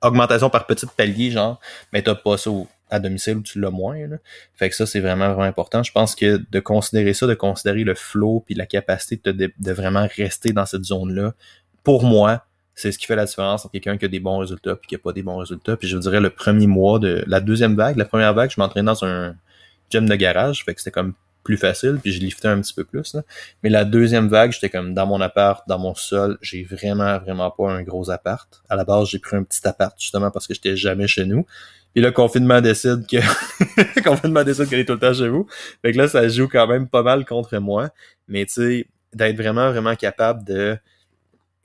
[0.02, 1.60] augmentation par petit palier, genre,
[1.92, 2.52] mais t'as pas ça
[2.90, 4.08] à domicile où tu l'as moins.
[4.08, 4.18] Là.
[4.54, 5.84] Fait que ça, c'est vraiment, vraiment important.
[5.84, 9.72] Je pense que de considérer ça, de considérer le flow puis la capacité de, de
[9.72, 11.34] vraiment rester dans cette zone-là,
[11.84, 14.74] pour moi, c'est ce qui fait la différence entre quelqu'un qui a des bons résultats
[14.74, 15.78] et qui a pas des bons résultats.
[15.78, 18.86] Puis je dirais le premier mois de la deuxième vague, la première vague, je m'entraînais
[18.86, 19.36] dans un
[19.90, 21.14] gym de garage, fait que c'était comme
[21.46, 23.14] plus facile, puis je liftais un petit peu plus.
[23.14, 23.22] Là.
[23.64, 27.52] Mais la deuxième vague, j'étais comme dans mon appart, dans mon sol, j'ai vraiment, vraiment
[27.52, 28.64] pas un gros appart.
[28.68, 31.46] À la base, j'ai pris un petit appart justement parce que j'étais jamais chez nous.
[31.94, 33.18] Puis le confinement décide que
[33.78, 35.48] le confinement décide qu'elle est tout le temps chez vous.
[35.82, 37.90] Fait que là, ça joue quand même pas mal contre moi.
[38.28, 40.78] Mais tu sais, d'être vraiment, vraiment capable de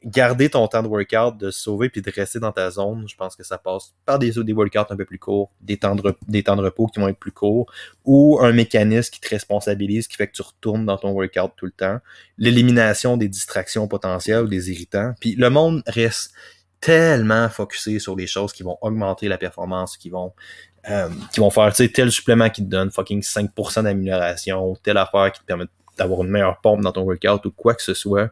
[0.04, 3.36] garder ton temps de workout, de sauver puis de rester dans ta zone, je pense
[3.36, 6.02] que ça passe par des, workouts un peu plus courts, des temps, de,
[6.62, 7.70] repos qui vont être plus courts,
[8.04, 11.66] ou un mécanisme qui te responsabilise, qui fait que tu retournes dans ton workout tout
[11.66, 11.98] le temps,
[12.38, 15.12] l'élimination des distractions potentielles ou des irritants.
[15.20, 16.32] Puis le monde reste
[16.80, 20.32] tellement focusé sur les choses qui vont augmenter la performance, qui vont
[20.88, 25.40] euh, qui vont faire, tel supplément qui te donne fucking 5% d'amélioration, telle affaire qui
[25.40, 25.66] te permet
[25.98, 28.30] d'avoir une meilleure pompe dans ton workout ou quoi que ce soit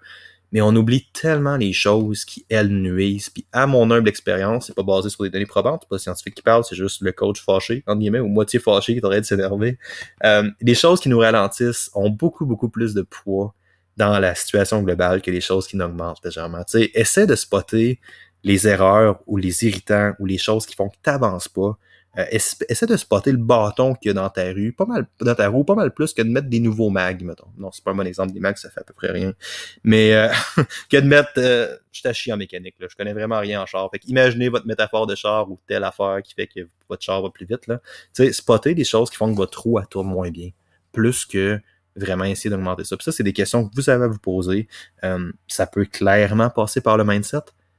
[0.52, 3.30] mais on oublie tellement les choses qui, elles, nuisent.
[3.30, 6.34] Puis à mon humble expérience, c'est pas basé sur des données probantes, c'est pas scientifique
[6.34, 9.26] qui parle, c'est juste le coach fâché, entre guillemets, ou moitié fâché qui devrait de
[9.26, 9.78] s'énerver.
[10.24, 13.54] Euh, les choses qui nous ralentissent ont beaucoup, beaucoup plus de poids
[13.96, 16.62] dans la situation globale que les choses qui nous augmentent légèrement.
[16.64, 18.00] Tu sais, essaie de spotter
[18.44, 21.76] les erreurs ou les irritants ou les choses qui font que t'avances pas
[22.18, 25.35] euh, essaie de spotter le bâton qu'il y a dans ta rue, pas mal, dans
[25.37, 27.46] ta roue, pas mal plus que de mettre des nouveaux mags, mettons.
[27.57, 29.35] Non, c'est pas un bon exemple, des mags, ça fait à peu près rien.
[29.85, 30.28] Mais, euh,
[30.90, 32.88] que de mettre, euh, je t'achie en mécanique, là.
[32.90, 33.88] Je connais vraiment rien en char.
[33.92, 37.31] Fait imaginez votre métaphore de char ou telle affaire qui fait que votre char va
[37.31, 37.81] plus vite, là.
[38.14, 40.50] Tu sais, spotter des choses qui font que votre roue, tourne moins bien.
[40.92, 41.61] Plus que
[41.94, 42.96] vraiment essayer d'augmenter ça.
[42.96, 44.66] Puis ça, c'est des questions que vous avez à vous poser.
[45.46, 47.38] ça peut clairement passer par le mindset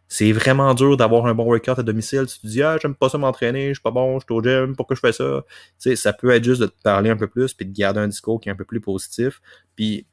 [0.09, 2.25] c'est vraiment dur d'avoir un bon workout à domicile.
[2.25, 4.41] Tu te dis, ah, j'aime pas ça m'entraîner, je suis pas bon, je suis au
[4.41, 5.45] gym, pourquoi je fais ça?
[5.47, 7.99] Tu sais, ça peut être juste de te parler un peu plus, puis de garder
[7.99, 9.39] un discours qui est un peu plus positif.
[9.75, 10.07] Puis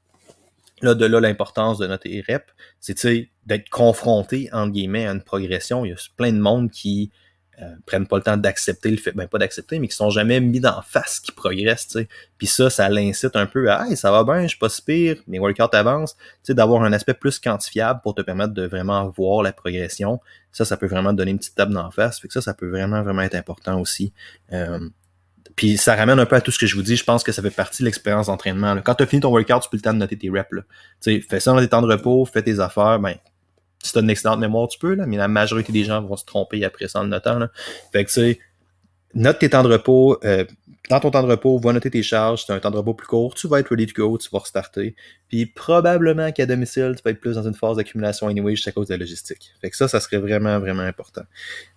[0.83, 2.45] là, de là, l'importance de notre reps,
[2.79, 5.87] c'est d'être confronté, entre guillemets, à une progression.
[5.87, 7.11] Il y a plein de monde qui
[7.63, 10.41] euh, prennent pas le temps d'accepter le fait, ben pas d'accepter, mais qui sont jamais
[10.41, 12.09] mis d'en face, qui progressent, tu sais.
[12.37, 15.17] Puis ça, ça l'incite un peu à hey, ça va bien, je suis pas pire,
[15.27, 19.09] mes workouts avancent, tu sais, d'avoir un aspect plus quantifiable pour te permettre de vraiment
[19.09, 20.21] voir la progression.
[20.53, 22.21] Ça, ça peut vraiment donner une petite table d'en face.
[22.21, 24.13] Fait que ça, ça peut vraiment, vraiment être important aussi.
[24.53, 24.89] Euh,
[25.57, 26.97] puis ça ramène un peu à tout ce que je vous dis.
[26.97, 28.77] Je pense que ça fait partie de l'expérience d'entraînement.
[28.83, 30.51] Quand tu as fini ton workout, tu peux le temps de noter tes reps.
[31.01, 33.17] Sais, fais ça dans tes temps de repos, fais tes affaires, ben
[33.83, 36.25] si t'as une excellente mémoire, tu peux, là, mais la majorité des gens vont se
[36.25, 37.47] tromper après ça en notant.
[37.93, 38.39] Fait que tu sais,
[39.15, 40.45] note tes temps de repos, euh,
[40.89, 43.07] dans ton temps de repos, va noter tes charges, c'est un temps de repos plus
[43.07, 44.95] court, tu vas être ready to go, tu vas restarter.
[45.29, 48.73] Puis probablement qu'à domicile, tu vas être plus dans une phase d'accumulation anyway juste à
[48.73, 49.53] cause de la logistique.
[49.61, 51.25] Fait que ça, ça serait vraiment, vraiment important.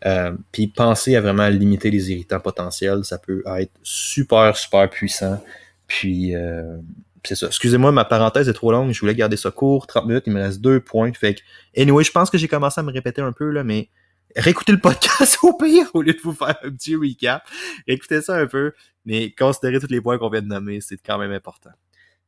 [0.06, 5.42] Euh, puis penser à vraiment limiter les irritants potentiels, ça peut être super, super puissant.
[5.88, 6.78] Puis euh,
[7.24, 7.48] c'est ça.
[7.48, 10.42] Excusez-moi, ma parenthèse est trop longue, je voulais garder ça court, 30 minutes, il me
[10.42, 11.12] reste deux points.
[11.14, 11.42] Fait que,
[11.78, 13.90] anyway, je pense que j'ai commencé à me répéter un peu, là, mais
[14.36, 17.44] réécoutez le podcast au pire au lieu de vous faire un petit recap.
[17.88, 18.74] Écoutez ça un peu,
[19.06, 21.72] mais considérez tous les points qu'on vient de nommer, c'est quand même important.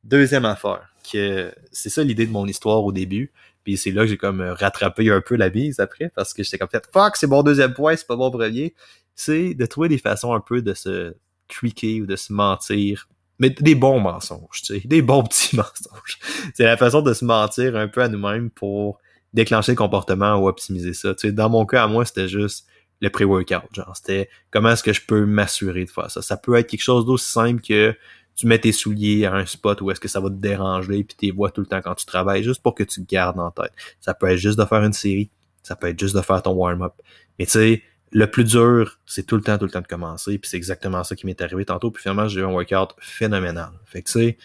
[0.04, 3.32] Deuxième affaire, que c'est ça l'idée de mon histoire au début,
[3.64, 6.58] puis c'est là que j'ai comme rattrapé un peu la bise après, parce que j'étais
[6.58, 8.74] comme fait fuck, c'est mon deuxième point, c'est pas mon premier.
[9.14, 11.14] C'est de trouver des façons un peu de se
[11.48, 13.08] tweaker ou de se mentir
[13.42, 16.20] mais des bons mensonges, tu sais, des bons petits mensonges.
[16.54, 19.00] C'est la façon de se mentir un peu à nous-mêmes pour
[19.34, 21.16] déclencher le comportement ou optimiser ça.
[21.16, 22.68] Tu sais, dans mon cas, à moi, c'était juste
[23.02, 23.74] le pré-workout.
[23.74, 26.22] Genre, c'était comment est-ce que je peux m'assurer de faire ça?
[26.22, 27.96] Ça peut être quelque chose d'aussi simple que
[28.36, 31.18] tu mets tes souliers à un spot où est-ce que ça va te déranger puis
[31.18, 33.74] tu vois tout le temps quand tu travailles juste pour que tu gardes en tête.
[34.00, 35.32] Ça peut être juste de faire une série.
[35.64, 36.94] Ça peut être juste de faire ton warm-up.
[37.40, 40.38] Mais tu sais, le plus dur, c'est tout le temps, tout le temps de commencer.
[40.38, 41.92] Puis c'est exactement ça qui m'est arrivé tantôt.
[41.92, 43.72] Puis finalement, j'ai eu un workout phénoménal.
[43.86, 44.38] Fait que tu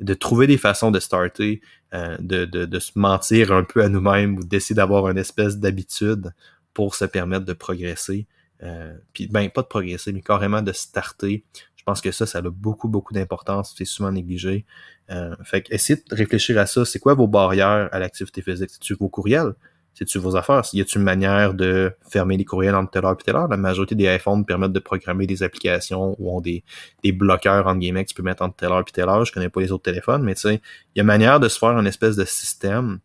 [0.00, 1.60] de trouver des façons de starter,
[1.92, 5.58] euh, de, de, de, se mentir un peu à nous-mêmes ou d'essayer d'avoir une espèce
[5.58, 6.32] d'habitude
[6.72, 8.26] pour se permettre de progresser.
[8.62, 11.44] Euh, puis ben pas de progresser, mais carrément de starter.
[11.76, 13.74] Je pense que ça, ça a beaucoup, beaucoup d'importance.
[13.76, 14.64] C'est souvent négligé.
[15.10, 16.84] Euh, fait que essayez de réfléchir à ça.
[16.84, 18.70] C'est quoi vos barrières à l'activité physique?
[18.70, 19.54] C'est-tu vos courriels?
[19.94, 20.62] C'est-tu vos affaires?
[20.72, 23.48] Y a-t-il une manière de fermer les courriels entre telle heure et telle heure?
[23.48, 26.64] La majorité des iPhones permettent de programmer des applications ou ont des,
[27.02, 29.24] des bloqueurs entre guillemets que tu peux mettre entre telle heure et telle heure.
[29.24, 30.54] Je connais pas les autres téléphones, mais tu sais,
[30.94, 33.00] il y a une manière de se faire une espèce de système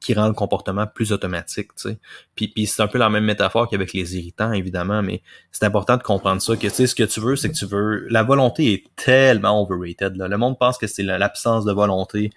[0.00, 1.98] qui rend le comportement plus automatique, tu sais.
[2.34, 5.98] Puis, puis c'est un peu la même métaphore qu'avec les irritants, évidemment, mais c'est important
[5.98, 8.08] de comprendre ça, que tu sais, ce que tu veux, c'est que tu veux...
[8.08, 10.26] La volonté est tellement overrated, là.
[10.26, 12.30] Le monde pense que c'est l'absence de volonté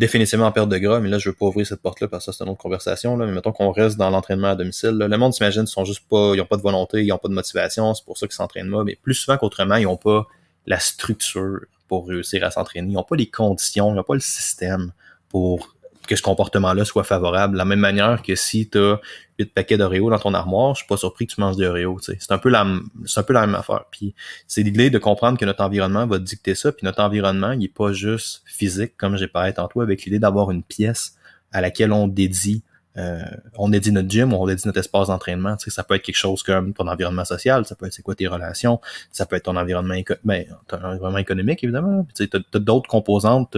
[0.00, 2.32] définitivement en perte de gras, mais là, je veux pas ouvrir cette porte-là parce que
[2.32, 4.92] c'est une autre conversation, là, mais mettons qu'on reste dans l'entraînement à domicile.
[4.92, 7.28] Le monde s'imagine qu'ils sont juste pas, ils ont pas de volonté, ils ont pas
[7.28, 10.26] de motivation, c'est pour ça qu'ils s'entraînent pas, mais plus souvent qu'autrement, ils ont pas
[10.66, 14.20] la structure pour réussir à s'entraîner, ils ont pas les conditions, ils ont pas le
[14.20, 14.92] système
[15.28, 15.76] pour
[16.10, 17.52] que ce comportement-là soit favorable.
[17.52, 19.00] De la même manière que si tu as
[19.38, 21.98] 8 paquets d'Oreo dans ton armoire, je suis pas surpris que tu manges des Oreo.
[22.00, 23.84] C'est un peu la un peu la même affaire.
[23.92, 24.12] Puis
[24.48, 26.72] c'est l'idée de comprendre que notre environnement va dicter ça.
[26.72, 30.50] Puis notre environnement, il est pas juste physique, comme j'ai parlé tantôt, avec l'idée d'avoir
[30.50, 31.14] une pièce
[31.52, 32.64] à laquelle on dédie
[32.96, 33.22] euh,
[33.56, 35.56] on dédie notre gym on dédie notre espace d'entraînement.
[35.56, 38.02] Tu sais, ça peut être quelque chose comme ton environnement social, ça peut être c'est
[38.02, 38.80] quoi tes relations,
[39.12, 39.94] ça peut être ton environnement,
[40.24, 42.04] ben, ton environnement économique, évidemment.
[42.16, 43.56] tu sais, as, d'autres composantes,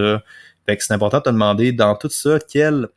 [0.66, 2.88] fait que c'est important de te demander dans tout ça quelles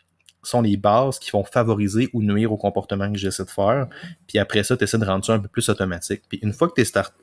[0.44, 3.88] sont les bases qui vont favoriser ou nuire au comportement que j'essaie de faire.
[4.28, 6.22] Puis après ça, tu essaies de rendre ça un peu plus automatique.
[6.30, 7.14] Puis une fois que tu es start,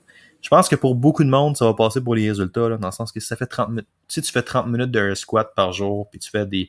[0.41, 2.89] je pense que pour beaucoup de monde, ça va passer pour les résultats, là, dans
[2.89, 5.73] le sens que ça fait 30 minutes, si tu fais 30 minutes de squat par
[5.73, 6.69] jour, puis tu fais des,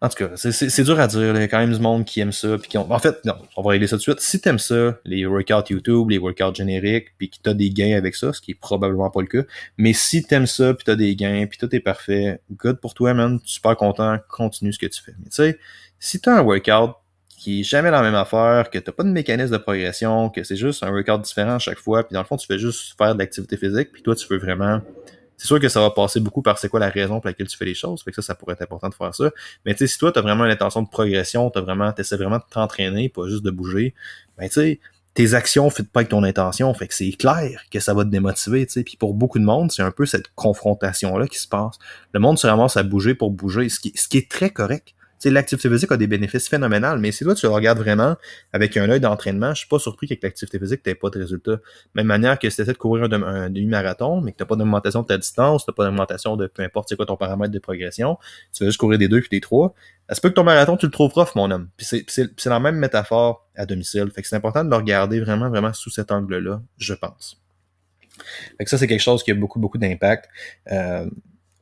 [0.00, 1.34] en tout cas, c'est dur à dire.
[1.34, 2.56] Il y a quand même du monde qui aime ça.
[2.56, 2.90] Puis qui ont...
[2.90, 4.20] En fait, non, on va régler ça tout de suite.
[4.20, 8.14] Si t'aimes ça, les workouts YouTube, les workouts génériques, puis que t'as des gains avec
[8.14, 9.42] ça, ce qui est probablement pas le cas.
[9.76, 13.12] Mais si t'aimes ça, puis t'as des gains, puis tout est parfait, good pour toi,
[13.12, 13.40] man.
[13.44, 15.14] Super content, continue ce que tu fais.
[15.18, 15.58] Mais tu sais,
[15.98, 16.92] si t'as un workout
[17.36, 20.56] qui est jamais la même affaire, que t'as pas de mécanisme de progression, que c'est
[20.56, 23.14] juste un workout différent à chaque fois, puis dans le fond, tu fais juste faire
[23.14, 24.80] de l'activité physique, puis toi, tu veux vraiment
[25.38, 27.56] c'est sûr que ça va passer beaucoup par c'est quoi la raison pour laquelle tu
[27.56, 28.02] fais les choses.
[28.02, 29.30] Fait que ça, ça pourrait être important de faire ça.
[29.64, 32.16] Mais tu sais, si toi, tu as vraiment une intention de progression, tu vraiment, essaies
[32.16, 33.94] vraiment de t'entraîner, pas juste de bouger,
[34.36, 34.80] ben tu sais,
[35.14, 36.72] tes actions ne pas avec ton intention.
[36.74, 38.82] Fait que c'est clair que ça va te démotiver, tu sais.
[38.82, 41.78] Puis pour beaucoup de monde, c'est un peu cette confrontation-là qui se passe.
[42.12, 44.94] Le monde se ramasse à bouger pour bouger, ce ce qui est très correct
[45.24, 48.16] l'activité physique a des bénéfices phénoménaux, mais si toi tu le regardes vraiment
[48.52, 51.58] avec un œil d'entraînement, je suis pas surpris qu'avec l'activité physique, tu pas de résultats.
[51.94, 55.06] Même manière que si tu de courir un, demi-marathon, mais que tu pas d'augmentation de
[55.06, 58.18] ta distance, tu pas d'augmentation de peu importe c'est quoi ton paramètre de progression,
[58.52, 59.74] tu vas juste courir des deux puis des trois,
[60.08, 61.68] est-ce que ton marathon, tu le trouves prof, mon homme.
[61.76, 64.10] Puis c'est la même métaphore à domicile.
[64.14, 67.40] Fait que c'est important de le regarder vraiment, vraiment sous cet angle-là, je pense.
[68.56, 70.28] Fait que ça, c'est quelque chose qui a beaucoup, beaucoup d'impact.
[70.72, 71.08] Euh,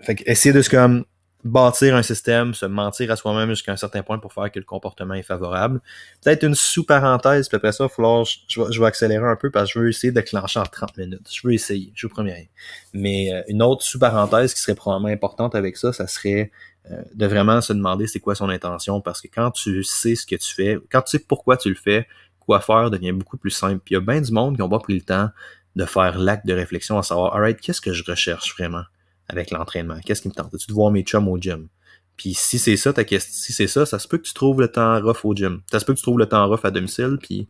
[0.00, 1.04] fait que essayer de se comme
[1.46, 4.64] bâtir un système, se mentir à soi-même jusqu'à un certain point pour faire que le
[4.64, 5.80] comportement est favorable.
[6.22, 9.74] Peut-être une sous-parenthèse, puis après ça, il je, je, vais, accélérer un peu parce que
[9.74, 11.28] je veux essayer de clencher en 30 minutes.
[11.32, 12.50] Je veux essayer, je vous promets.
[12.92, 16.50] Mais euh, une autre sous-parenthèse qui serait probablement importante avec ça, ça serait
[16.90, 20.26] euh, de vraiment se demander c'est quoi son intention parce que quand tu sais ce
[20.26, 22.06] que tu fais, quand tu sais pourquoi tu le fais,
[22.40, 23.80] quoi faire devient beaucoup plus simple.
[23.84, 25.30] Puis il y a bien du monde qui n'ont pas pris le temps
[25.74, 28.84] de faire l'acte de réflexion à savoir, alright, qu'est-ce que je recherche vraiment?
[29.28, 29.98] Avec l'entraînement?
[30.04, 30.56] Qu'est-ce qui me tente?
[30.56, 31.68] Tu de voir mes chums au gym?
[32.16, 34.60] Puis si c'est ça ta question, si c'est ça, ça se peut que tu trouves
[34.60, 35.60] le temps rough au gym.
[35.70, 37.46] Ça se peut que tu trouves le temps rough à domicile, puis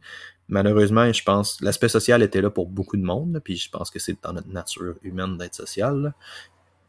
[0.48, 3.98] malheureusement, je pense, l'aspect social était là pour beaucoup de monde, puis je pense que
[3.98, 6.14] c'est dans notre nature humaine d'être social.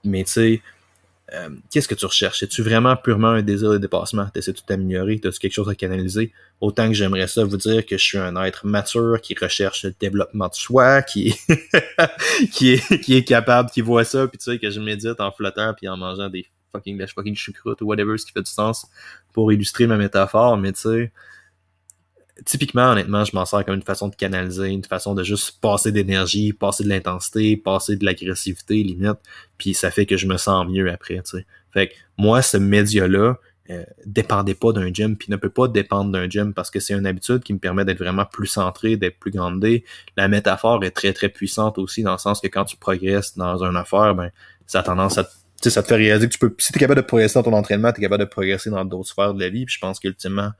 [0.03, 0.61] Mais tu sais,
[1.33, 2.41] euh, qu'est-ce que tu recherches?
[2.43, 4.27] Es-tu vraiment purement un désir de dépassement?
[4.33, 5.19] T'essaies de t'améliorer?
[5.19, 6.31] T'as-tu quelque chose à canaliser?
[6.61, 9.93] Autant que j'aimerais ça vous dire que je suis un être mature qui recherche le
[9.99, 14.45] développement de soi, qui est, qui est, qui est capable, qui voit ça, puis tu
[14.45, 17.85] sais, que je médite en flottant puis en mangeant des fucking, des fucking choucroute ou
[17.85, 18.87] whatever, ce qui fait du sens
[19.33, 21.11] pour illustrer ma métaphore, mais tu sais,
[22.45, 25.91] typiquement, honnêtement, je m'en sers comme une façon de canaliser, une façon de juste passer
[25.91, 29.17] d'énergie, passer de l'intensité, passer de l'agressivité, limite,
[29.57, 31.45] puis ça fait que je me sens mieux après, tu sais.
[31.71, 33.37] Fait que moi, ce média-là,
[33.69, 36.93] euh, dépendait pas d'un gym, puis ne peut pas dépendre d'un gym parce que c'est
[36.93, 39.83] une habitude qui me permet d'être vraiment plus centré, d'être plus grandé.
[40.15, 43.61] La métaphore est très très puissante aussi dans le sens que quand tu progresses dans
[43.65, 44.31] une affaire, ben
[44.67, 45.27] ça a tendance à
[45.63, 47.43] sais, ça te fait réaliser que tu peux, si tu es capable de progresser dans
[47.43, 49.65] ton entraînement, tu es capable de progresser dans d'autres sphères de la vie.
[49.65, 50.51] Puis je pense qu'ultimement,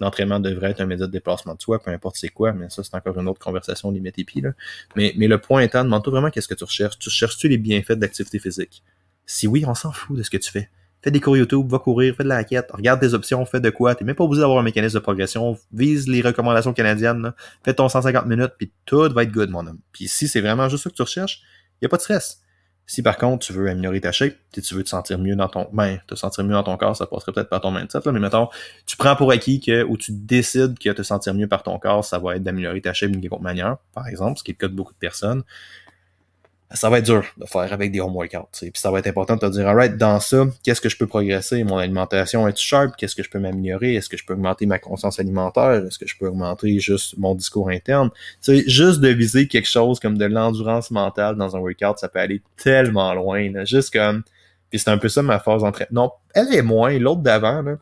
[0.00, 2.82] l'entraînement devrait être un média de déplacement de soi, peu importe c'est quoi, mais ça,
[2.82, 4.50] c'est encore une autre conversation limite épi, là.
[4.94, 6.98] Mais, mais le point étant, demande-toi vraiment qu'est-ce que tu recherches.
[6.98, 8.82] Tu cherches-tu les bienfaits de l'activité physique?
[9.24, 10.68] Si oui, on s'en fout de ce que tu fais.
[11.02, 13.70] Fais des cours YouTube, va courir, fais de la raquette, regarde tes options, fais de
[13.70, 13.94] quoi.
[13.94, 15.56] T'es même pas obligé d'avoir un mécanisme de progression.
[15.72, 17.32] Vise les recommandations canadiennes,
[17.64, 19.78] fais ton 150 minutes, puis tout va être good, mon homme.
[19.92, 21.42] Puis si c'est vraiment juste ça que tu recherches,
[21.82, 22.40] y a pas de stress.
[22.86, 25.48] Si par contre tu veux améliorer ta shape, si tu veux te sentir mieux dans
[25.48, 28.12] ton, ben, te sentir mieux dans ton corps, ça passerait peut-être par ton mindset, là,
[28.12, 28.48] mais mettons,
[28.86, 32.04] tu prends pour acquis que, ou tu décides que te sentir mieux par ton corps,
[32.04, 34.66] ça va être d'améliorer ta shape d'une quelconque manière, par exemple, ce qui est le
[34.66, 35.42] cas de beaucoup de personnes
[36.72, 38.48] ça va être dur de faire avec des home workouts.
[38.60, 41.06] Puis ça va être important de te dire, alright, dans ça, qu'est-ce que je peux
[41.06, 41.62] progresser?
[41.62, 42.96] Mon alimentation est sharp?
[42.96, 43.94] Qu'est-ce que je peux m'améliorer?
[43.94, 45.84] Est-ce que je peux augmenter ma conscience alimentaire?
[45.86, 48.10] Est-ce que je peux augmenter juste mon discours interne?
[48.40, 52.18] sais, juste de viser quelque chose comme de l'endurance mentale dans un workout, ça peut
[52.18, 53.50] aller tellement loin.
[53.52, 53.64] Là.
[53.64, 54.24] Juste comme.
[54.70, 56.02] Puis c'est un peu ça ma phase d'entraînement.
[56.02, 57.76] Non, elle est moins, l'autre d'avant, là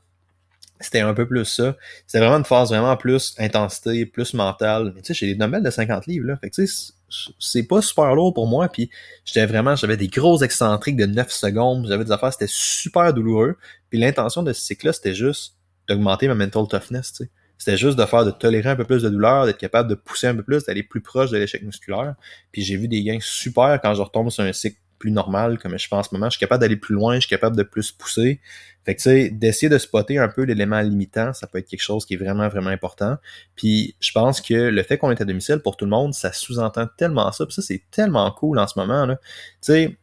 [0.80, 1.76] c'était un peu plus ça.
[2.06, 4.92] C'était vraiment une phase vraiment plus intensité, plus mentale.
[4.94, 6.36] Mais tu sais, j'ai des dumbbells de 50 livres, là.
[6.36, 6.92] Fait que tu sais,
[7.38, 8.68] c'est pas super lourd pour moi.
[8.68, 8.90] Puis
[9.24, 11.86] j'étais vraiment, j'avais des gros excentriques de 9 secondes.
[11.88, 13.56] J'avais des affaires, c'était super douloureux.
[13.90, 15.56] Puis l'intention de ce cycle-là, c'était juste
[15.88, 17.30] d'augmenter ma mental toughness, tu sais.
[17.58, 20.26] C'était juste de faire, de tolérer un peu plus de douleur, d'être capable de pousser
[20.26, 22.14] un peu plus, d'aller plus proche de l'échec musculaire.
[22.52, 25.78] Puis j'ai vu des gains super quand je retombe sur un cycle plus normal, comme
[25.78, 26.26] je fais en ce moment.
[26.26, 28.40] Je suis capable d'aller plus loin, je suis capable de plus pousser.
[28.84, 31.82] Fait que tu sais, d'essayer de spotter un peu l'élément limitant, ça peut être quelque
[31.82, 33.16] chose qui est vraiment, vraiment important.
[33.54, 36.32] Puis je pense que le fait qu'on est à domicile pour tout le monde, ça
[36.32, 37.44] sous-entend tellement ça.
[37.46, 39.06] Puis ça, c'est tellement cool en ce moment.
[39.06, 39.16] Tu
[39.60, 39.96] sais,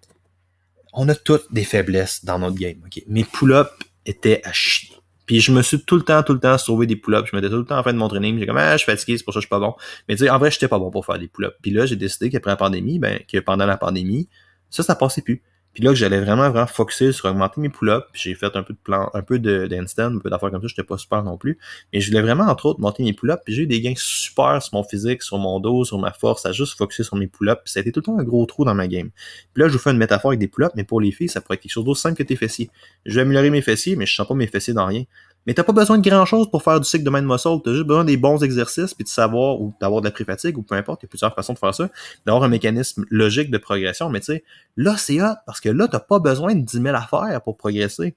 [0.93, 2.81] on a toutes des faiblesses dans notre game.
[2.85, 3.03] ok?
[3.07, 3.71] Mes pull-ups
[4.05, 5.00] étaient à chier.
[5.25, 7.29] Puis je me suis tout le temps, tout le temps sauvé des pull-ups.
[7.29, 8.39] Je me mettais tout le temps en fin de mon training.
[8.39, 9.75] J'ai comme, ah, je suis fatigué, c'est pour ça que je suis pas bon.
[10.07, 11.55] Mais tu sais, en vrai, j'étais pas bon pour faire des pull-ups.
[11.62, 14.27] Puis là, j'ai décidé qu'après la pandémie, ben, que pendant la pandémie,
[14.69, 15.41] ça, ça passait plus.
[15.73, 18.05] Puis là, j'allais vraiment, vraiment focuser sur augmenter mes pull-ups.
[18.13, 20.67] J'ai fait un peu de plan, un peu de d'handstand, un peu d'affaires comme ça.
[20.67, 21.57] J'étais pas super non plus.
[21.93, 23.41] Mais je voulais vraiment, entre autres, monter mes pull-ups.
[23.45, 26.45] Puis j'ai eu des gains super sur mon physique, sur mon dos, sur ma force,
[26.45, 27.62] à juste focuser sur mes pull-ups.
[27.63, 29.12] Puis ça a été tout le temps un gros trou dans ma game.
[29.53, 31.39] Puis là, je vous fais une métaphore avec des pull-ups, mais pour les filles, ça
[31.39, 32.69] pourrait être quelque chose d'aussi simple que tes fessiers.
[33.05, 35.03] Je vais améliorer mes fessiers, mais je sens pas mes fessiers dans rien.
[35.47, 37.49] Mais t'as pas besoin de grand chose pour faire du cycle de main de muscle.
[37.63, 40.62] T'as juste besoin des bons exercices, puis de savoir, ou d'avoir de la pré-fatigue, ou
[40.62, 41.89] peu importe, il y a plusieurs façons de faire ça,
[42.25, 44.10] d'avoir un mécanisme logique de progression.
[44.10, 44.43] Mais tu sais,
[44.77, 48.15] là, c'est hot, parce que là, t'as pas besoin de 10 000 affaires pour progresser.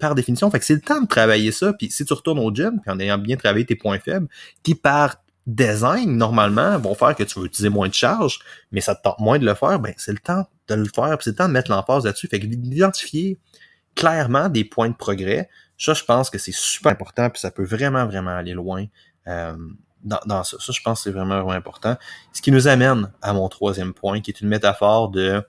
[0.00, 0.50] Par définition.
[0.50, 2.90] Fait que c'est le temps de travailler ça, puis si tu retournes au gym, puis
[2.90, 4.26] en ayant bien travaillé tes points faibles,
[4.64, 8.40] qui par design, normalement, vont faire que tu vas utiliser moins de charge,
[8.72, 11.16] mais ça te tente moins de le faire, ben c'est le temps de le faire,
[11.16, 12.28] puis c'est le temps de mettre l'emphase là-dessus.
[12.28, 13.38] Fait que d'identifier
[13.94, 17.64] clairement des points de progrès, ça, je pense que c'est super important, puis ça peut
[17.64, 18.86] vraiment, vraiment aller loin
[19.26, 19.56] euh,
[20.02, 20.56] dans, ça.
[20.60, 21.96] Ça, je pense que c'est vraiment, vraiment important.
[22.32, 25.42] Ce qui nous amène à mon troisième point, qui est une métaphore de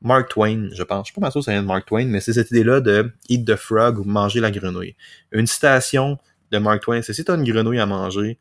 [0.00, 1.08] Mark Twain, je pense.
[1.08, 3.44] Je sais pas si ça vient de Mark Twain, mais c'est cette idée-là de eat
[3.44, 4.94] the frog ou manger la grenouille.
[5.32, 6.18] Une citation
[6.50, 8.38] de Mark Twain, c'est si tu as une grenouille à manger,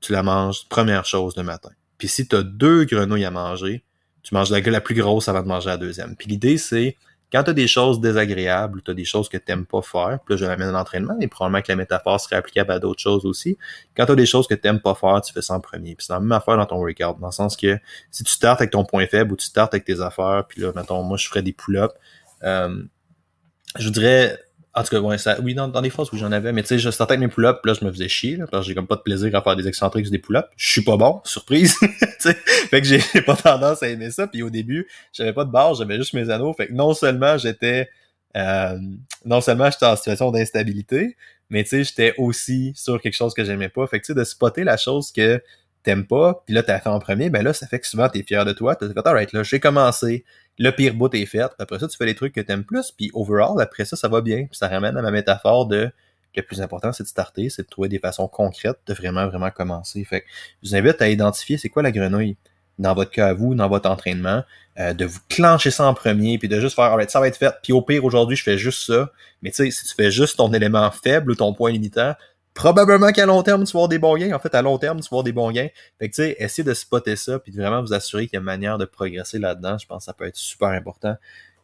[0.00, 1.70] tu la manges première chose le matin.
[1.96, 3.84] Puis si tu as deux grenouilles à manger,
[4.22, 6.16] tu manges la, la plus grosse avant de manger la deuxième.
[6.16, 6.96] Puis l'idée, c'est
[7.30, 10.18] quand tu as des choses désagréables, tu as des choses que tu n'aimes pas faire,
[10.24, 13.00] puis là, je l'amène à l'entraînement, mais probablement que la métaphore serait applicable à d'autres
[13.02, 13.58] choses aussi.
[13.96, 15.94] Quand tu as des choses que tu n'aimes pas faire, tu fais ça en premier.
[15.94, 17.78] Puis c'est la même affaire dans ton workout, dans le sens que
[18.10, 20.72] si tu startes avec ton point faible ou tu startes avec tes affaires, puis là,
[20.74, 21.94] mettons, moi, je ferais des pull-ups,
[22.44, 22.82] euh,
[23.78, 24.38] je dirais
[24.78, 26.68] en tout cas, ouais, ça, oui, dans, dans des phases où j'en avais, mais tu
[26.68, 28.96] sais, je sortais avec mes pull-ups, là, je me faisais chier, là, j'ai comme pas
[28.96, 30.48] de plaisir à faire des excentriques ou des pull-ups.
[30.56, 31.76] Je suis pas bon, surprise.
[32.20, 34.26] fait que j'ai pas tendance à aimer ça.
[34.26, 36.52] Puis au début, j'avais pas de barre, j'avais juste mes anneaux.
[36.52, 37.88] Fait que non seulement j'étais
[38.36, 38.78] euh,
[39.24, 41.16] non seulement j'étais en situation d'instabilité,
[41.50, 43.86] mais tu sais, j'étais aussi sur quelque chose que j'aimais pas.
[43.86, 45.42] Fait que tu sais, de spotter la chose que
[45.82, 48.22] t'aimes pas, puis là, t'as fait en premier, ben là, ça fait que souvent, t'es
[48.22, 48.76] fier de toi.
[48.76, 50.24] T'as fait, alright, là, j'ai commencé,
[50.58, 53.10] le pire bout est fait, après ça, tu fais les trucs que t'aimes plus, puis
[53.14, 54.46] overall, après ça, ça va bien.
[54.46, 55.90] Puis ça ramène à ma métaphore de
[56.38, 59.50] le plus important, c'est de starter, c'est de trouver des façons concrètes de vraiment, vraiment
[59.50, 60.04] commencer.
[60.04, 60.26] Fait que
[60.62, 62.36] je vous invite à identifier c'est quoi la grenouille
[62.78, 64.44] dans votre cas à vous, dans votre entraînement,
[64.78, 67.36] euh, de vous clencher ça en premier, puis de juste faire, alright, ça va être
[67.36, 69.10] fait, puis au pire, aujourd'hui, je fais juste ça.
[69.42, 72.14] Mais tu sais, si tu fais juste ton élément faible ou ton point limitant,
[72.58, 74.34] probablement qu'à long terme, tu vas avoir des bons gains.
[74.34, 75.68] En fait, à long terme, tu vas avoir des bons gains.
[76.00, 78.36] Fait que, tu sais, essayez de spotter ça, puis de vraiment vous assurer qu'il y
[78.36, 79.78] a une manière de progresser là-dedans.
[79.78, 81.14] Je pense que ça peut être super important.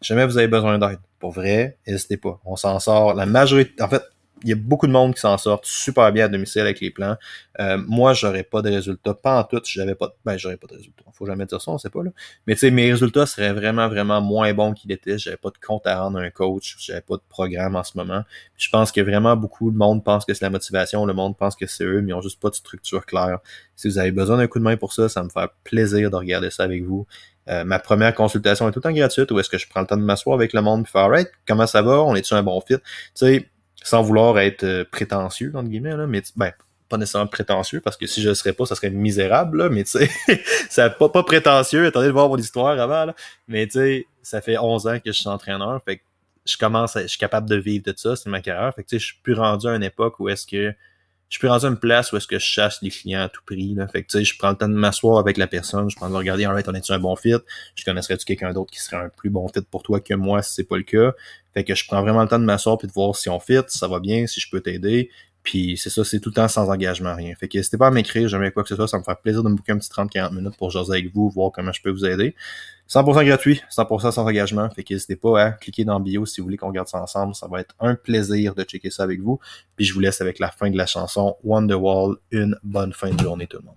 [0.01, 2.41] Jamais vous avez besoin d'aide, pour vrai, n'hésitez pas.
[2.45, 3.15] On s'en sort.
[3.15, 4.03] La majorité, en fait,
[4.49, 7.17] y a beaucoup de monde qui s'en sortent super bien à domicile avec les plans.
[7.61, 10.75] Euh, moi, j'aurais pas de résultats, pas en tout, j'avais pas, ben, j'aurais pas de
[10.75, 11.05] résultats.
[11.13, 12.11] Faut jamais dire ça, on sait pas, là.
[12.47, 15.19] Mais tu sais, mes résultats seraient vraiment, vraiment moins bons qu'ils étaient.
[15.19, 17.97] J'avais pas de compte à rendre à un coach, j'avais pas de programme en ce
[17.97, 18.25] moment.
[18.57, 21.57] je pense que vraiment beaucoup de monde pense que c'est la motivation, le monde pense
[21.57, 23.39] que c'est eux, mais ils ont juste pas de structure claire.
[23.77, 26.17] Si vous avez besoin d'un coup de main pour ça, ça me fait plaisir de
[26.17, 27.07] regarder ça avec vous.
[27.49, 29.87] Euh, ma première consultation est tout le temps gratuite où est-ce que je prends le
[29.87, 32.43] temps de m'asseoir avec le monde et faire alright, comment ça va, on est-tu un
[32.43, 32.77] bon fit?
[32.77, 32.83] Tu
[33.15, 33.49] sais,
[33.85, 36.53] sans vouloir être euh, prétentieux, entre guillemets, là, mais ben,
[36.89, 39.85] pas nécessairement prétentieux, parce que si je le serais pas, ça serait misérable, là, mais
[39.85, 40.11] tu sais,
[40.71, 43.15] ça pas, pas prétentieux, attendez de voir mon histoire avant, là,
[43.47, 46.03] mais tu sais, ça fait 11 ans que je suis entraîneur, fait que
[46.47, 48.89] je commence, à, je suis capable de vivre de ça, c'est ma carrière, fait que
[48.89, 50.75] tu sais, je suis plus rendu à une époque où est-ce que
[51.29, 53.43] je suis rendu à une place où est-ce que je chasse les clients à tout
[53.45, 53.75] prix.
[53.75, 53.89] Là.
[53.89, 56.09] Fait que tu sais, je prends le temps de m'asseoir avec la personne, je prends
[56.09, 57.35] de regarder, alright, on est-tu un bon fit?
[57.75, 60.55] Je connaisserais-tu quelqu'un d'autre qui serait un plus bon fit pour toi que moi si
[60.55, 61.13] c'est pas le cas?
[61.53, 63.61] Fait que je prends vraiment le temps de m'asseoir puis de voir si on fit,
[63.69, 65.11] si ça va bien, si je peux t'aider.
[65.45, 67.35] Puis c'est ça, c'est tout le temps sans engagement, rien.
[67.35, 69.43] Fait que n'hésitez pas à m'écrire, jamais quoi que ce soit, ça me ferait plaisir
[69.43, 71.91] de me booker un petit 30-40 minutes pour jaser avec vous, voir comment je peux
[71.91, 72.35] vous aider.
[72.89, 74.69] 100% gratuit, 100% sans engagement.
[74.71, 77.35] Fait n'hésitez pas à cliquer dans bio si vous voulez qu'on regarde ça ensemble.
[77.35, 79.41] Ça va être un plaisir de checker ça avec vous.
[79.77, 82.17] Puis je vous laisse avec la fin de la chanson Wonderwall.
[82.31, 83.77] Une bonne fin de journée tout le monde.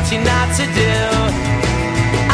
[0.00, 0.96] What you're not to do.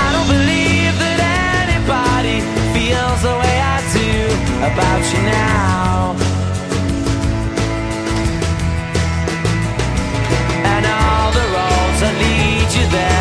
[0.03, 1.19] I don't believe that
[1.67, 2.39] anybody
[2.75, 4.13] feels the way I do
[4.71, 6.15] about you now.
[10.73, 13.16] And all the roads that lead you there